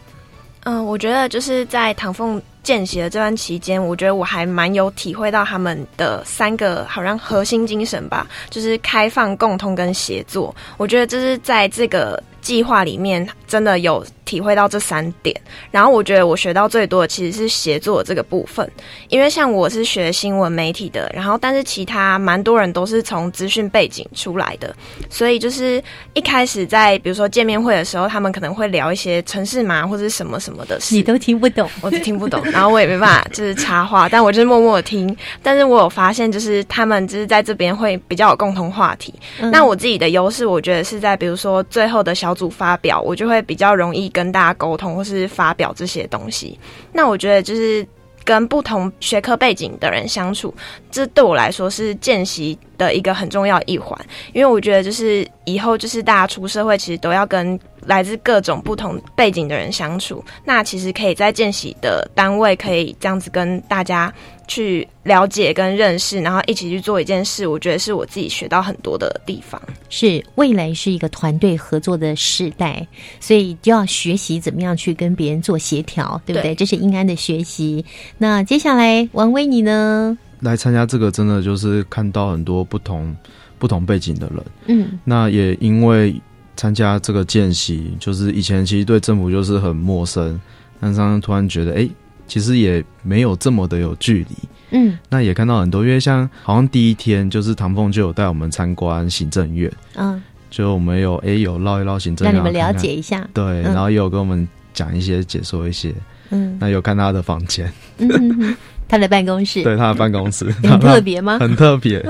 [0.65, 10.55] 嗯，我觉得就是在唐凤见习的这段期间，我觉得我还蛮有体会到他们的三个好像核心精神吧，就是开放、共通跟协作。
[10.77, 15.39] 我觉得这是在这个计划里面真的有体会到这三点。
[15.71, 18.67] 然后我觉得我学到最多的其实是协作这个部分，
[19.09, 24.75] 因为像我是学新闻媒体的，然后但是其他蛮多人都是从资讯背景出来的，
[25.11, 25.83] 所以就是
[26.15, 35.15] 一开始在比如说见面会的时候，他们可能会聊一些城市嘛或者是什么什么的事，你都听不懂，我都听不懂，然后我也没办法就是插话， 但我就是默默的听。
[35.43, 39.13] 但是我有发现，就是他们就是在这边会比较有共同话题。
[39.41, 46.59] 嗯那我自己的优势，我觉得是在比如说最后的小组发表，我就会比较容易跟跟大家沟通或是发表这些东西。
[46.93, 47.87] 那我觉得就是。
[48.25, 50.55] 跟不同学科背景的人相处，
[50.93, 53.99] 这对我来说是见习的一个很重要一环，
[54.33, 60.25] 因为我觉得就是以后就是大家出社会，其实都要跟来自各种不同背景的人相处。
[60.45, 64.15] 那其实可以在见习的单位，可以这样子跟大家
[64.53, 67.47] 去了解跟认识，然后一起去做一件事。
[67.47, 69.59] 我觉得是我自己学到很多的地方。
[69.89, 72.87] 是未来是一个团队合作的时代，
[73.19, 76.51] 所以就要学习怎么样去跟别人做协调，对不对？
[76.51, 77.83] 对这是应安的学习。
[78.19, 80.19] 那接下来王威你呢？
[80.41, 83.17] 来参加这个真的就是看到很多不同
[83.59, 86.15] 不同背景的人，嗯那也因为
[86.57, 90.39] 参加这个见习，就是以前其实对政府就是很陌生，
[90.81, 91.89] 但是突然觉得，哎、
[92.33, 94.37] 其实也没有这么的有距离。
[94.71, 94.99] 嗯。
[95.11, 103.29] 那也看到很多，因为像好像第一天就是唐凤就有带我们参观行政院，嗯，就我们有哎、有绕一绕行政院，让你们了解一下。
[103.35, 103.65] 对，嗯。
[103.65, 105.93] 然后也有跟我们讲一些解说一些，
[106.31, 106.57] 嗯。
[106.59, 108.57] 那有看他的房间，嗯哼哼，
[108.89, 109.63] 他的办公室。
[109.65, 110.47] 对他的办公室。
[110.65, 111.37] 很特别吗？
[111.45, 112.01] 很特别，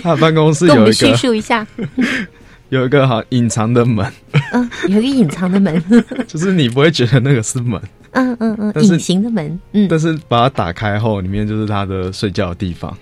[0.00, 1.66] 他的办公室有一个叙述一下。
[2.68, 4.04] 有一个好隐藏的门，
[4.52, 5.80] 嗯，有一个隐藏的门，
[6.26, 7.80] 就是你不会觉得那个是门，
[8.16, 12.96] 嗯嗯嗯，隐形的门，嗯，但是把它打开后，里面就是他的睡觉的地方。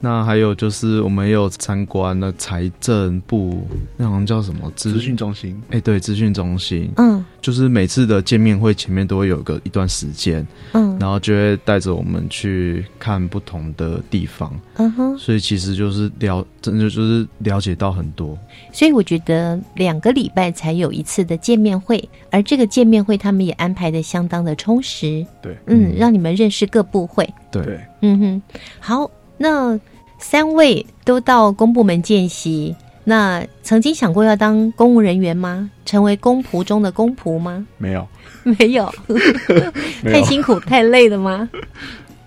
[0.00, 3.66] 那还有就是，我们也有参观了财政部，
[3.96, 5.60] 那好像叫什么资讯中心？
[5.70, 6.90] 哎、对，资讯中心。
[6.96, 10.94] 嗯，就是每次的见面会前面都会有个一段时间，嗯。
[11.00, 18.38] 然后就会带着我们去看不同的地方，嗯哼，所以其实就是了，真的就是了解到很多。
[18.72, 28.42] 所以我觉得两个礼拜才有一次的见面会，而这个见面会他们也安排的相当的充实，对，嗯，让你们认识各部会，对，嗯哼，
[28.78, 29.10] 好，
[29.44, 29.78] 那
[30.16, 32.74] 三位都到公部门见习，
[33.04, 35.70] 那曾经想过要当公务人员吗？
[35.84, 37.66] 成为公仆中的公仆吗？
[37.76, 38.08] 没有，
[38.42, 38.90] 没有，
[40.02, 41.46] 太辛苦太累了吗？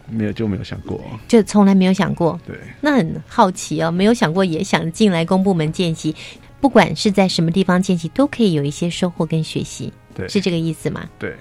[0.08, 1.02] 没有就没有想过。
[1.28, 2.40] 就从来没有想过。
[2.46, 6.16] 对，那很好奇哦，没有想过也想进来公部门见习，
[6.62, 9.92] 不管是在什么地方见习，都可以有一些收获跟学习。
[10.14, 11.04] 对是这个意思吗？
[11.18, 11.36] 对，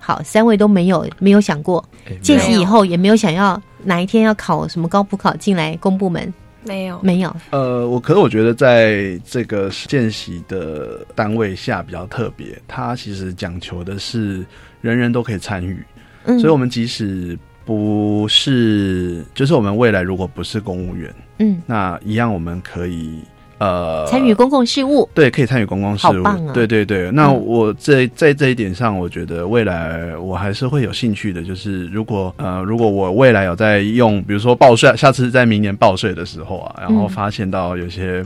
[0.00, 1.86] 好，三位都没有没有想过
[2.22, 6.32] 见习以后也没有想要哪一天要考什么高普考进来公部门，
[6.64, 7.34] 没有，没有。
[7.50, 14.44] 呃，我可是我觉得在这个见习的单位下比较特别，它其实讲求的是
[14.80, 15.82] 人人都可以参与，
[16.24, 16.38] 嗯。
[16.38, 23.22] 所以我们即使不是，就是我们未来如果不是公务员，嗯，那一样我们可以
[23.58, 26.10] 呃参与公共事务，对，可以参与公共事务。
[26.10, 31.42] 好棒啊对对对，那嗯我在在这一点上，我觉得未来我还是会有兴趣的。
[31.42, 38.24] 就是如果呃，如果我未来有在用，比如说报税，下次在明年报税的时候啊，然后嗯发现到有些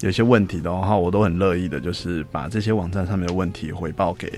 [0.00, 4.30] 有些问题的话，我都很乐意的，就是把这些网站上面的问题回报给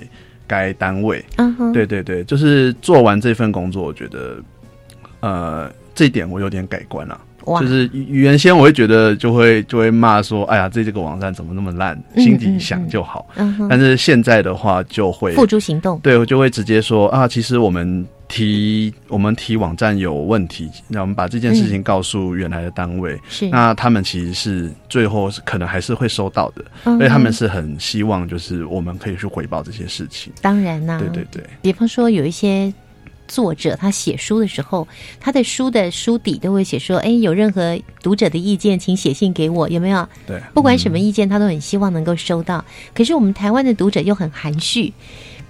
[0.47, 1.25] 该单位。
[1.37, 4.37] 嗯哼对对对，就是做完这份工作，我觉得
[5.21, 7.19] 呃，这一点我有点改观了。
[7.47, 7.61] 哇。
[7.61, 13.27] 就是原先我会觉得就会就会骂说，哎呀，这这个网站怎么那么烂，嗯心底想就好。
[13.69, 15.99] 但是现在的话就会付诸行动。
[16.01, 23.49] 对，我就会直接说啊，其实我们提我们提网站有问题，那我们把这件事情告诉原来的单位，嗯是。
[23.49, 30.33] 那他们其实是最后是可能还是会收到的，嗯所以他们是很希望就是我们可以去回报这些事情。
[30.41, 32.73] 当然啦、对对对，比方说有一些
[33.27, 34.87] 作者他写书的时候，
[35.21, 40.09] 他的书的书底都会写说：“哎，有任何读者的意见，请写信给我。”有没有？
[40.27, 42.65] 对，不管什么意见，他都很希望能够收到。
[42.95, 44.93] 可是我们台湾的读者又很含蓄，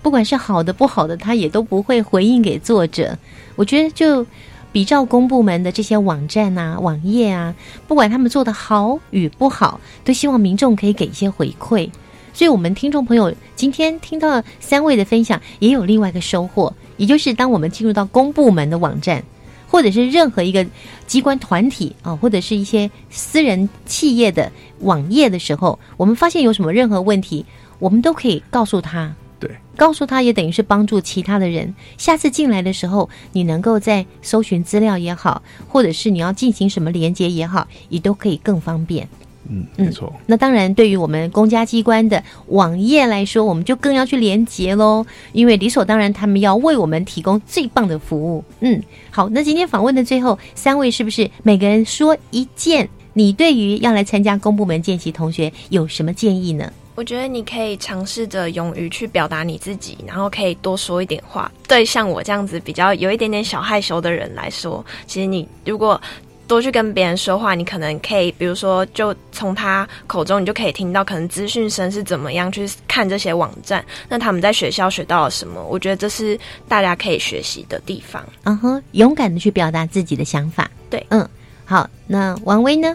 [0.02, 3.16] 不管是好的不好的，他也都不会回应给作者。
[3.56, 4.26] 我觉得就。
[4.74, 7.54] 比照公部门的这些网站啊、网页啊，
[7.86, 11.88] 不管他们做的好与不好，都希望民众可以给一些回馈。
[12.32, 19.24] 所以，我们听众朋友今天听到三位的分享，也有另外一个收获，也就是当我们进入到公部门的网站，
[19.68, 20.66] 或者是任何一个
[21.06, 27.44] 机关团体啊，或者是一些私人企业的网页的时候，我们发现有什么任何问题，
[27.78, 29.14] 我们都可以告诉他。
[29.40, 31.74] 对，告诉他也等于是帮助其他的人。
[31.98, 39.08] 下次进来的时候，你能够在搜寻资料也好，或者是你要进行什么连接也好，也都可以更方便。
[39.48, 40.12] 嗯，没错。
[40.26, 48.44] 那当然，对于我们公家机关的网页来说，我们就更要去连接喽，因为理所当然，他们要为我们提供最棒的服务。
[48.60, 52.88] 嗯，好，那今天访问的最后三位，是不是每个人说一件？
[53.16, 56.72] 你对于要来参加公部门见习同学有什么建议呢？
[56.96, 61.50] 我觉得你可以尝试着勇于去表达你自己，然后可以多说一点话。
[61.68, 66.00] 对像我这样子比较有一点点小害羞的人来说，其实你如果
[66.46, 75.62] 多去跟别人说话，你可能可以，比如说，就从他口中，你就可以听到可能资讯生是怎么样去看这些网站，那他们在学校学到了什么？
[75.64, 76.38] 我觉得这是
[76.68, 78.22] 大家可以学习的地方。
[78.44, 80.70] 嗯哼，勇敢的去表达自己的想法。
[80.90, 81.26] 对，嗯，
[81.64, 82.94] 好，那王威呢？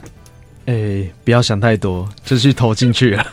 [0.65, 3.25] 哎，不要想太多，就去投进去了，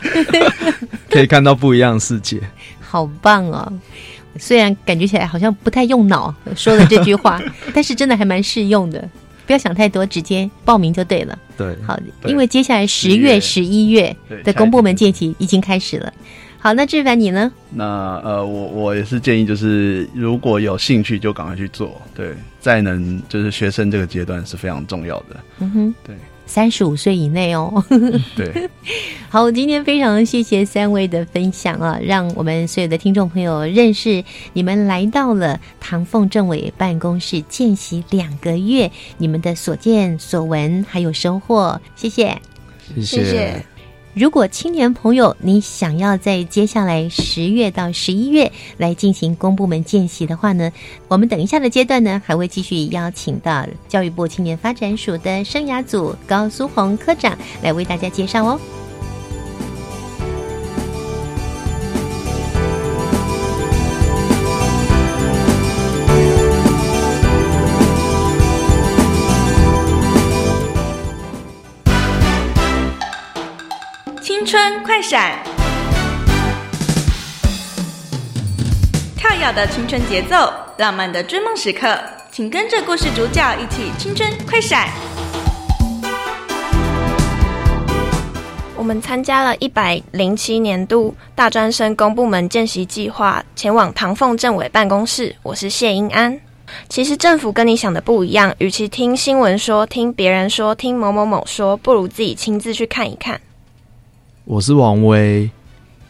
[1.11, 2.41] 可以看到不一样的世界。
[2.81, 3.71] 好棒哦！
[4.39, 7.43] 虽然感觉起来好像不太用脑说的这句话，
[7.75, 9.07] 但是真的还蛮适用的。
[9.47, 11.39] 不要想太多，直接报名就对了。
[11.57, 16.13] 对，好，因为接下来十月、十一月的公部门见习已经开始了。
[16.59, 17.53] 好，那志凡你呢？
[17.71, 22.01] 那呃，我我也是建议，就是如果有兴趣就赶快去做。
[22.13, 25.37] 对，再能就是学生这个阶段是非常重要的。
[25.61, 26.17] 嗯哼，对。
[26.47, 27.85] 三十五岁以内哦。
[28.35, 28.71] 对，
[29.29, 42.39] 好，今天非常谢谢三位的分享啊，让我们所有的听众朋友认识你们来到了唐凤政委办公室见习两个月，你们的所见所闻还有收获，谢谢，
[42.97, 43.76] 谢谢。
[44.17, 50.73] 如果青年朋友你想要在接下来十月到十一月来进行公部门见习的话呢，
[51.07, 58.59] 我们等一下的阶段呢还会继续邀请到教育部青年发展署的生涯组高苏红科长来为大家介绍哦。
[74.47, 75.43] 春快闪，
[79.17, 81.99] 跳跃的青春节奏，浪漫的追梦时刻，
[82.31, 84.89] 请跟着故事主角一起青春快闪。
[88.77, 95.35] 我们参加了一百零七年度大专生公部门见习计划，前往唐凤政委办公室。
[95.43, 96.41] 我是谢英安。
[96.89, 103.41] 其实政府跟你想的不一样，与其听新闻说、听别人说、听某某某说，不如自己亲自去看一看。
[104.49, 105.51] 我是王威，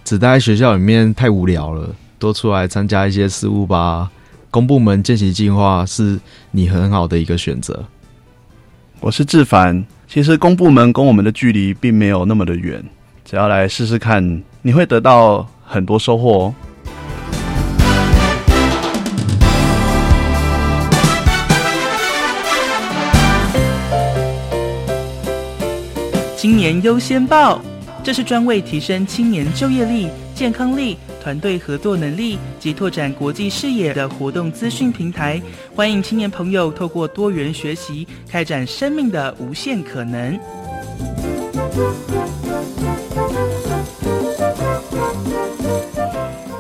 [0.05, 4.11] 只待在学校里面太无聊了，多出来参加一些事务吧。
[4.51, 6.21] 公部门见习计划是
[6.51, 7.83] 你很好的一个选择。
[9.01, 12.85] 我是志凡，其实公部门跟我们的距离并没有那么的远，
[13.25, 16.55] 只要来试试看，你会得到很多收获哦。
[26.37, 27.63] 今年优先报，
[28.07, 35.43] 这是专为提升青年就业力、健康力、团队合作能力及拓展国际视野的活动资讯平台。
[35.75, 40.39] 欢迎青年朋友透过多元学习，开展生命的无限可能。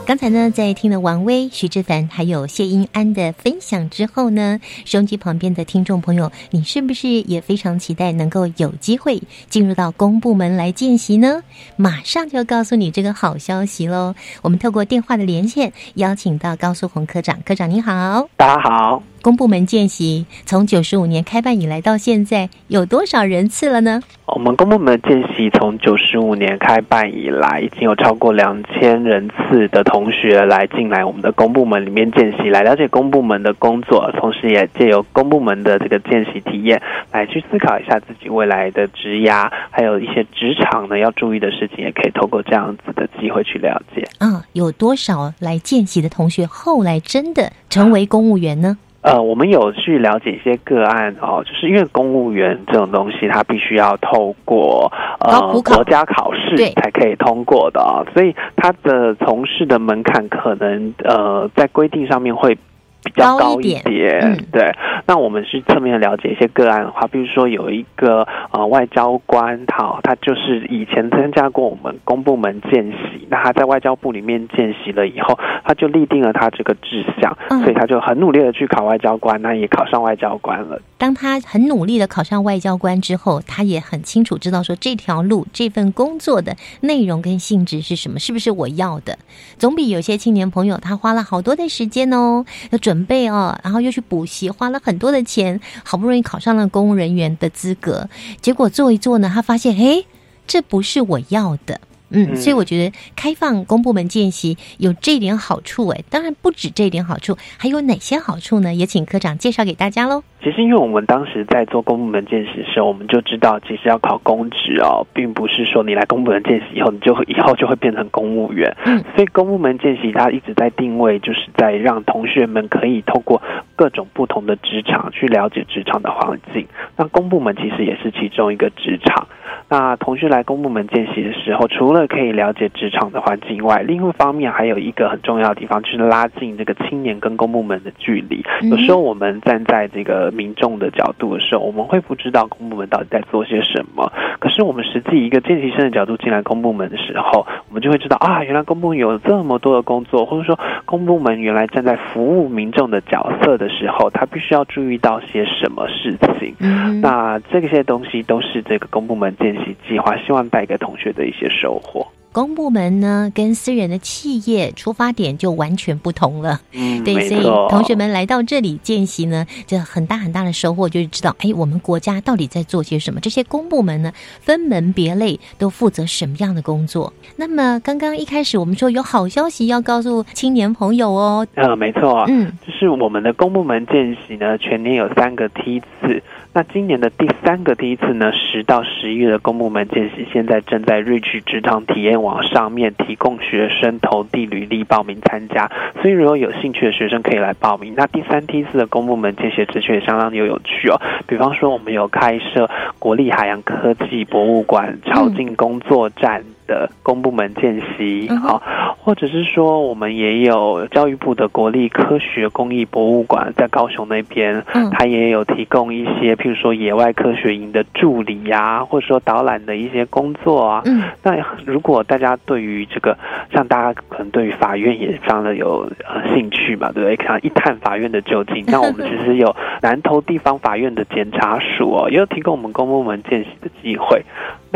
[0.07, 11.43] 刚才呢，在听了王威、徐志凡还有谢英安的分享之后呢，收音机旁边的听众朋友，你是不是也非常期待能够有机会进入到公部门来见习呢？
[11.75, 14.15] 马上就要告诉你这个好消息喽！
[14.43, 19.03] 我们透过电话的连线，邀请到高素红科长，科长你好，大家好。
[19.27, 24.01] 公部门见习从九十五年开办以来到现在，有多少人次了呢？
[24.27, 44.09] 我们公部门见习从九十五年开办以来，已经有超过两千人次的同学来进来我们的公部门里面见习，来了解公部门的工作，同时也借由公部门的这个见习体验，来去思考一下自己未来的职涯，还有一些职场呢要注意的事情，也可以透过这样子的机会去了解。
[44.20, 48.79] 嗯，有多少来见习的同学后来真的成为公务员呢？
[49.07, 62.59] 呃，我们有去了解一些个案哦，就是因为公务员这种东西，它必须要透过呃国家考试才可以通过的啊，所以它的从事的门槛可能呃在规定上面会。
[63.05, 64.72] 比较高一点，对。
[65.07, 80.80] 那我们是侧面了解一些个案的话，比如说有一个呃外交官，他他就是以前参加过我们公部门见习，那他在外交部里面见习了以后，他就立定了他这个志向，所以他就很努力的去考外交官，那也考上外交官了。
[80.99, 89.18] 当他很努力的考上外交官之后，他也很清楚知道说这条路这份工作的内容跟性质是什么，是不是我要的？
[89.59, 93.07] 总比有些青年朋友他花了好多的时间哦，要准。
[93.07, 98.09] 备哦，然后又去补习，花了很多的钱，好不容易考上了公务人员的资格，
[98.40, 100.05] 结果做一做呢，他发现，嘿，
[100.44, 101.80] 这不是我要的。
[102.11, 108.75] 嗯，所以我觉得开放公部门见习有这点好处哎，当然不止这点好处，还有哪些好处呢？
[108.75, 110.23] 也请科长介绍给大家喽。
[110.43, 118.73] 其实，因为我们当时在做公部门见习的时候，我们就知道，其实要考公职哦，并不是说你来公部门见习以后，你就以后就会变成公务员。
[118.85, 123.43] 嗯，所以公部门见习它一直在定位，就是在让同学们可以透过
[123.75, 126.65] 各种不同的职场去了解职场的环境。
[126.97, 129.27] 那公部门其实也是其中一个职场。
[129.69, 138.45] 那同学来公部门见习的时候，除了可以了解职场的环境外，另一方面还有一个很重要的地方，就是拉近这个青年跟公部门的距离。
[138.71, 144.13] 有时候我们站在这个民众的角度的时候，我们会不知道公部门到底在做些什么。
[144.39, 156.55] 可是我们实际一个见习生的角度进来公部门的时候，我们就会知道啊，原来公部门有这么多的工作，或者说公部门原来站在服务民众的角色的时候，他必须要注意到些什么事情。
[157.01, 161.95] 那这些东西都是这个公部门见习计划希望带给同学的一些收获。
[162.37, 166.61] 公部门呢，跟私人的企业出发点就完全不同了。
[166.72, 173.20] 嗯，对，所以同学们来到这里见习呢，这很大很大的收获就是知道，哎，我们国家到底在做些什么？
[173.20, 174.12] 这些公部门呢，
[174.43, 177.11] 分门别类都负责什么样的工作？
[177.37, 181.47] 那么刚刚一开始我们说有好消息要告诉青年朋友哦。
[181.55, 186.22] 呃，没错，嗯，就是我们的公部门见习呢，全年有三个梯次。
[186.57, 197.93] 那今年的第三个梯次呢，十到十一月的公部门见习，现在正在瑞趣职场体验网上面提供学生投递履历报名参加，所以如果有兴趣的学生可以来报名。
[197.95, 206.43] 那第三梯次的公部门见习职缺也相当有有趣哦，比方说我们有开设国立海洋科技博物馆朝境工作站。
[206.67, 208.62] 的公部门见习，好，
[208.99, 220.83] 或者是说我们也有教育部的国立科学工艺博物馆在高雄那边，嗯，它也有提供一些，譬如说野外科学营的助理呀，或者说导览的一些工作啊。
[220.85, 223.17] 嗯，那如果大家对于这个，
[223.53, 227.27] 像大家可能对于法院也非常的有呃兴趣嘛，对不对？
[227.27, 234.23] 想一探法院的究竟， 那我们其实有南投地方法院的检察署哦，也有提供我们公部门见习的机会。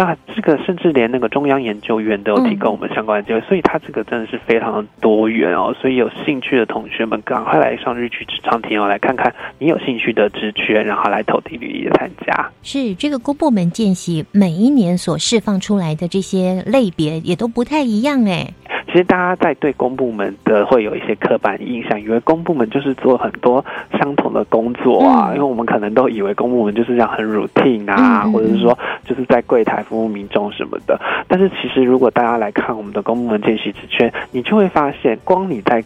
[0.00, 5.76] 那这个甚至连那个中央研究院都有提供我们相关的机会，所以他这个真的是非常的多元哦。
[5.78, 12.50] 所以有兴趣的同学们，赶快来上日剧职场体验，来看看你有兴趣的职缺，然后来投递履历参加。
[12.62, 18.54] 是这个公部门见习，每一年所释放出来的这些类别也都不太一样哎。
[18.90, 23.64] 其实大家在对公部门的会有一些刻板印象，以为公部门就是做很多
[23.98, 31.00] 相同的工作啊，因为我们可能都以为公部门就是这样很 routine 啊，或者是说就是在柜台服务民众什么的。
[31.28, 35.84] 但是其实如果大家来看我们的公部门见习职缺，你就会发现，光你在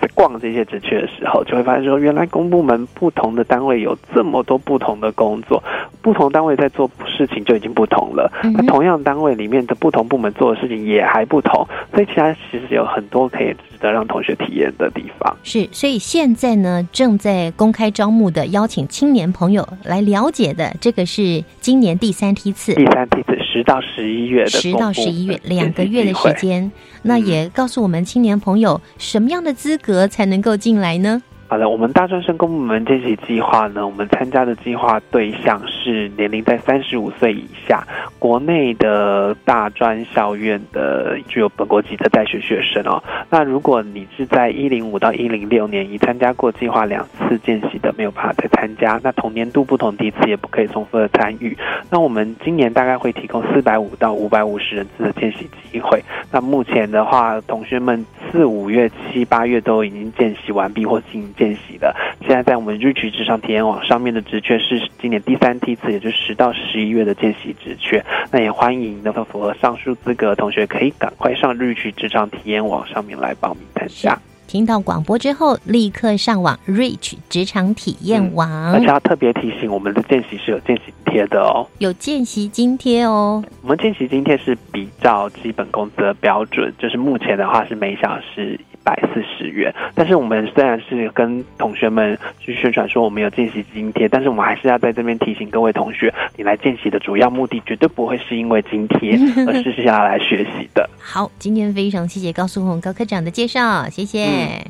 [0.00, 5.62] 在逛这些职缺的时候，就会发现说，原来公部门不同的单位有这么多不同的工作，
[6.02, 8.30] 不同单位在做事情就已经不同了。
[8.42, 15.36] 那同样单位里面的不同部门做的事情也还不同，所以其他其实有很多可以值得让同学体验的地方。
[15.42, 26.72] 是，所以现在呢，正在公开招募的，邀请青年朋友来了解的，这个是今年第三梯次，第三梯次十到十一月的十到十一月两个月的时间。
[27.02, 31.22] 那也告诉我们青年朋友什么样的资格才能够进来呢？
[31.54, 37.86] 好的，我们大专生公部门见习计划呢，我们参加的计划对象是年龄在三十五岁以下，
[38.18, 43.00] 国内的大专校院的具有本国籍的在学学生哦。
[43.30, 48.98] 那如果你是在一零五到一零六年已参加过计划两次见习的，没有办法再参加。
[49.04, 51.56] 那同年度不同梯次也不可以重复的参与。
[51.88, 56.02] 那我们今年大概会提供四百五到五百五十人次的见习机会。
[56.32, 58.04] 那目前的话，同学们
[58.34, 61.94] 四五月、七八月都已经见习完毕或进行见习的。
[62.20, 68.04] 现在在我们日局职场体验网上面的职缺是今年第三梯次，也就是十到十一月的见习职缺。
[68.32, 74.18] 那也欢迎那个符合上述资格的同学，可以赶快上日局职场体验网上面来报名参加。
[74.54, 78.72] 听到广播之后，立刻上网 Reach 职场体验网。
[78.72, 83.42] 而且要特别提醒，我们的见习是有见习津贴的哦，有见习津贴哦。
[83.62, 88.56] 我们见习津贴是比较基本工资的标准，就是目前的话是每小时。
[88.84, 99.18] 百四十元，但是我们虽然是跟同学们去宣传说我们有见习津贴，但是我们还是要在这边提醒各位同学，你来见习的主要目的绝对不会是因为津贴，
[99.48, 100.88] 而是是要来学习的。
[100.98, 104.28] 好，今天非常谢谢高素红高科长的介绍，谢谢，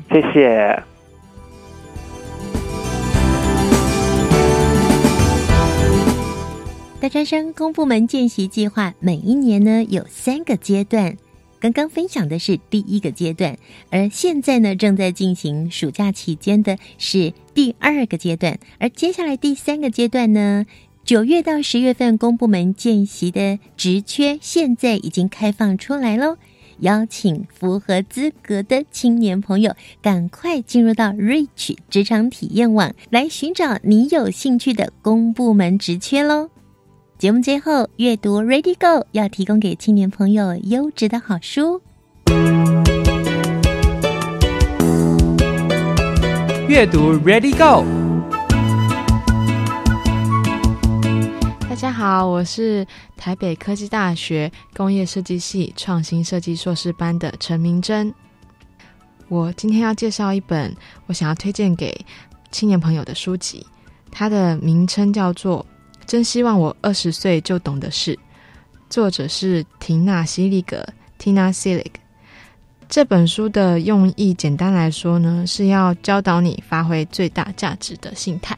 [0.09, 0.81] 谢谢。
[7.01, 11.15] 大专生公部门见习计划每一年呢有三个阶段。
[11.65, 13.57] 刚刚分享的是第一个阶段，
[13.89, 20.67] 而现在呢，正在进行暑假期间的是第二个阶段，而接下来第三个阶段呢，
[21.03, 26.37] 九月到十月份公部门见习的职缺现在已经开放出来喽，
[26.81, 36.51] 邀请符合资格的青年朋友赶快进入到 Reach 职场体验网来寻找你有兴趣的公部门职缺喽。
[37.25, 41.81] 节目最后，阅读 Ready Go 要提供给青年朋友优质的好书。
[46.67, 47.83] 阅读 Ready Go。
[51.67, 52.85] 大家好，我是
[53.17, 58.13] 台北科技大学工业设计系创新设计硕士班的陈明珍。
[59.29, 60.71] 我今天要介绍一本
[61.07, 62.05] 我想要推荐给
[62.51, 63.65] 青年朋友的书籍，
[64.11, 65.65] 它的名称叫做。
[66.05, 68.17] 真希望我二十岁就懂的事，
[68.89, 70.85] 作者是廷娜·西利格
[71.19, 71.91] （Tina Selig）。
[72.87, 78.55] 这本书的用意，简单来说呢，是要教导你发挥最大价值的心态。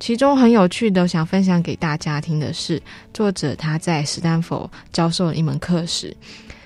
[0.00, 2.80] 其中很有趣的，想分享给大家听的是，
[3.12, 6.16] 作者他在斯坦福教授一门课时，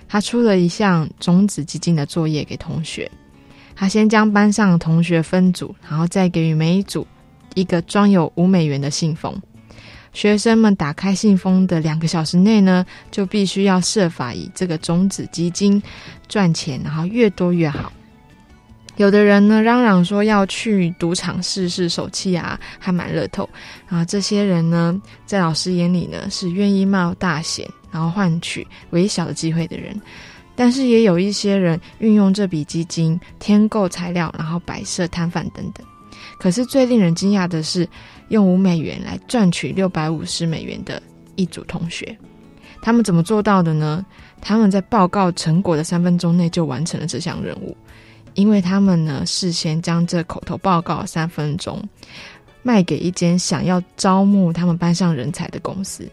[0.07, 3.11] 他出了一项种子基金的作业给同学。
[3.75, 7.05] 他先将班上同学分组，然后再给予每一组。
[7.55, 9.35] 一个装有五美元的信封，
[10.13, 15.83] 学生们打开信封的两个小时内呢，就必须要设法以这个种子基金
[16.29, 17.93] 赚钱，然后越多越好。
[18.97, 23.49] 有的人呢嚷嚷说要去赌场试试手气啊，还买乐透。
[23.89, 29.99] 然后这些人呢，在老师眼里呢是愿意冒大险，然后换取微小的机会的人。
[30.55, 35.85] 但是也有一些人运用这笔基金添购材料，然后摆设摊贩等等。
[36.43, 37.89] 可是最令人惊讶的是，
[38.27, 41.01] 用五美元来赚取六百五十美元的
[41.37, 42.19] 一组同学，
[42.83, 44.05] 他们怎么做到的呢？
[44.41, 47.77] 他们在报告成果的三分钟内就完成了这项任务，
[48.35, 51.81] 因为他们呢事先将这口头报告三分钟
[52.65, 56.11] 卖给一间想要招募他们班上人才的公司，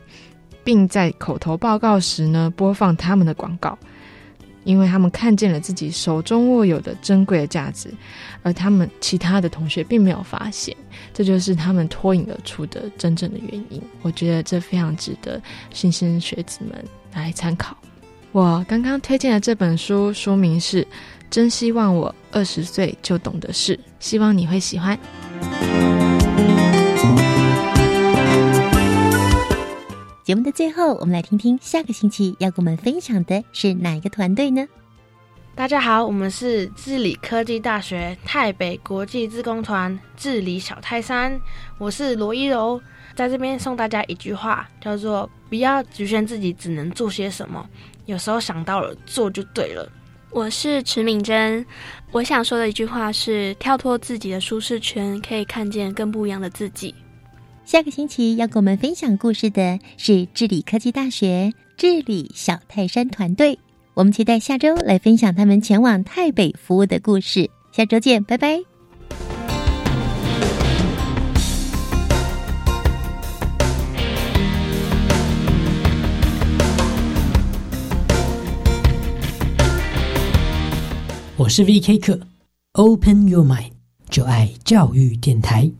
[0.64, 3.76] 并在口头报告时呢播放他们的广告。
[4.70, 7.92] 因为他们看见了自己手中握有的珍贵的价值，
[8.44, 10.78] 而他们其他的同学并没有发现，
[11.12, 13.82] 这就是他们脱颖而出的真正的原因。
[14.04, 15.42] 我觉得这非常值得
[15.74, 17.76] 新生学子们来参考。
[18.32, 20.84] 我刚刚推荐的这本书书名是
[21.32, 24.96] 《真希望我二十岁就懂的事》，希望你会喜欢。
[30.30, 34.64] 节目的最后，我们来听听下个星期要跟我们分享的是哪一个团队呢？
[35.56, 41.42] 大家好，我们是治理科技大学台北国际自工团治理小泰山，
[41.80, 42.80] 我是罗一柔，
[43.16, 47.68] 在这边送大家一句话，叫做“不要局限自己只能做些什么，
[48.06, 49.92] 有时候想到了做就对了。”
[50.30, 51.66] 我是池敏珍，
[52.12, 56.94] 我想说的一句话是：跳脱自己的舒适圈，可以看见更不一样的自己。
[57.70, 63.60] 下个星期要跟我们分享故事的是治理科技大学治理小泰山团队，
[63.94, 67.48] 我们期待下周来分享他们前往台北服务的故事。
[67.72, 68.60] 下周见，拜拜。
[81.38, 82.00] 我是 V.K.
[82.00, 82.20] 课
[82.72, 83.74] ，Open Your Mind。
[84.10, 85.72] 就爱教育电台。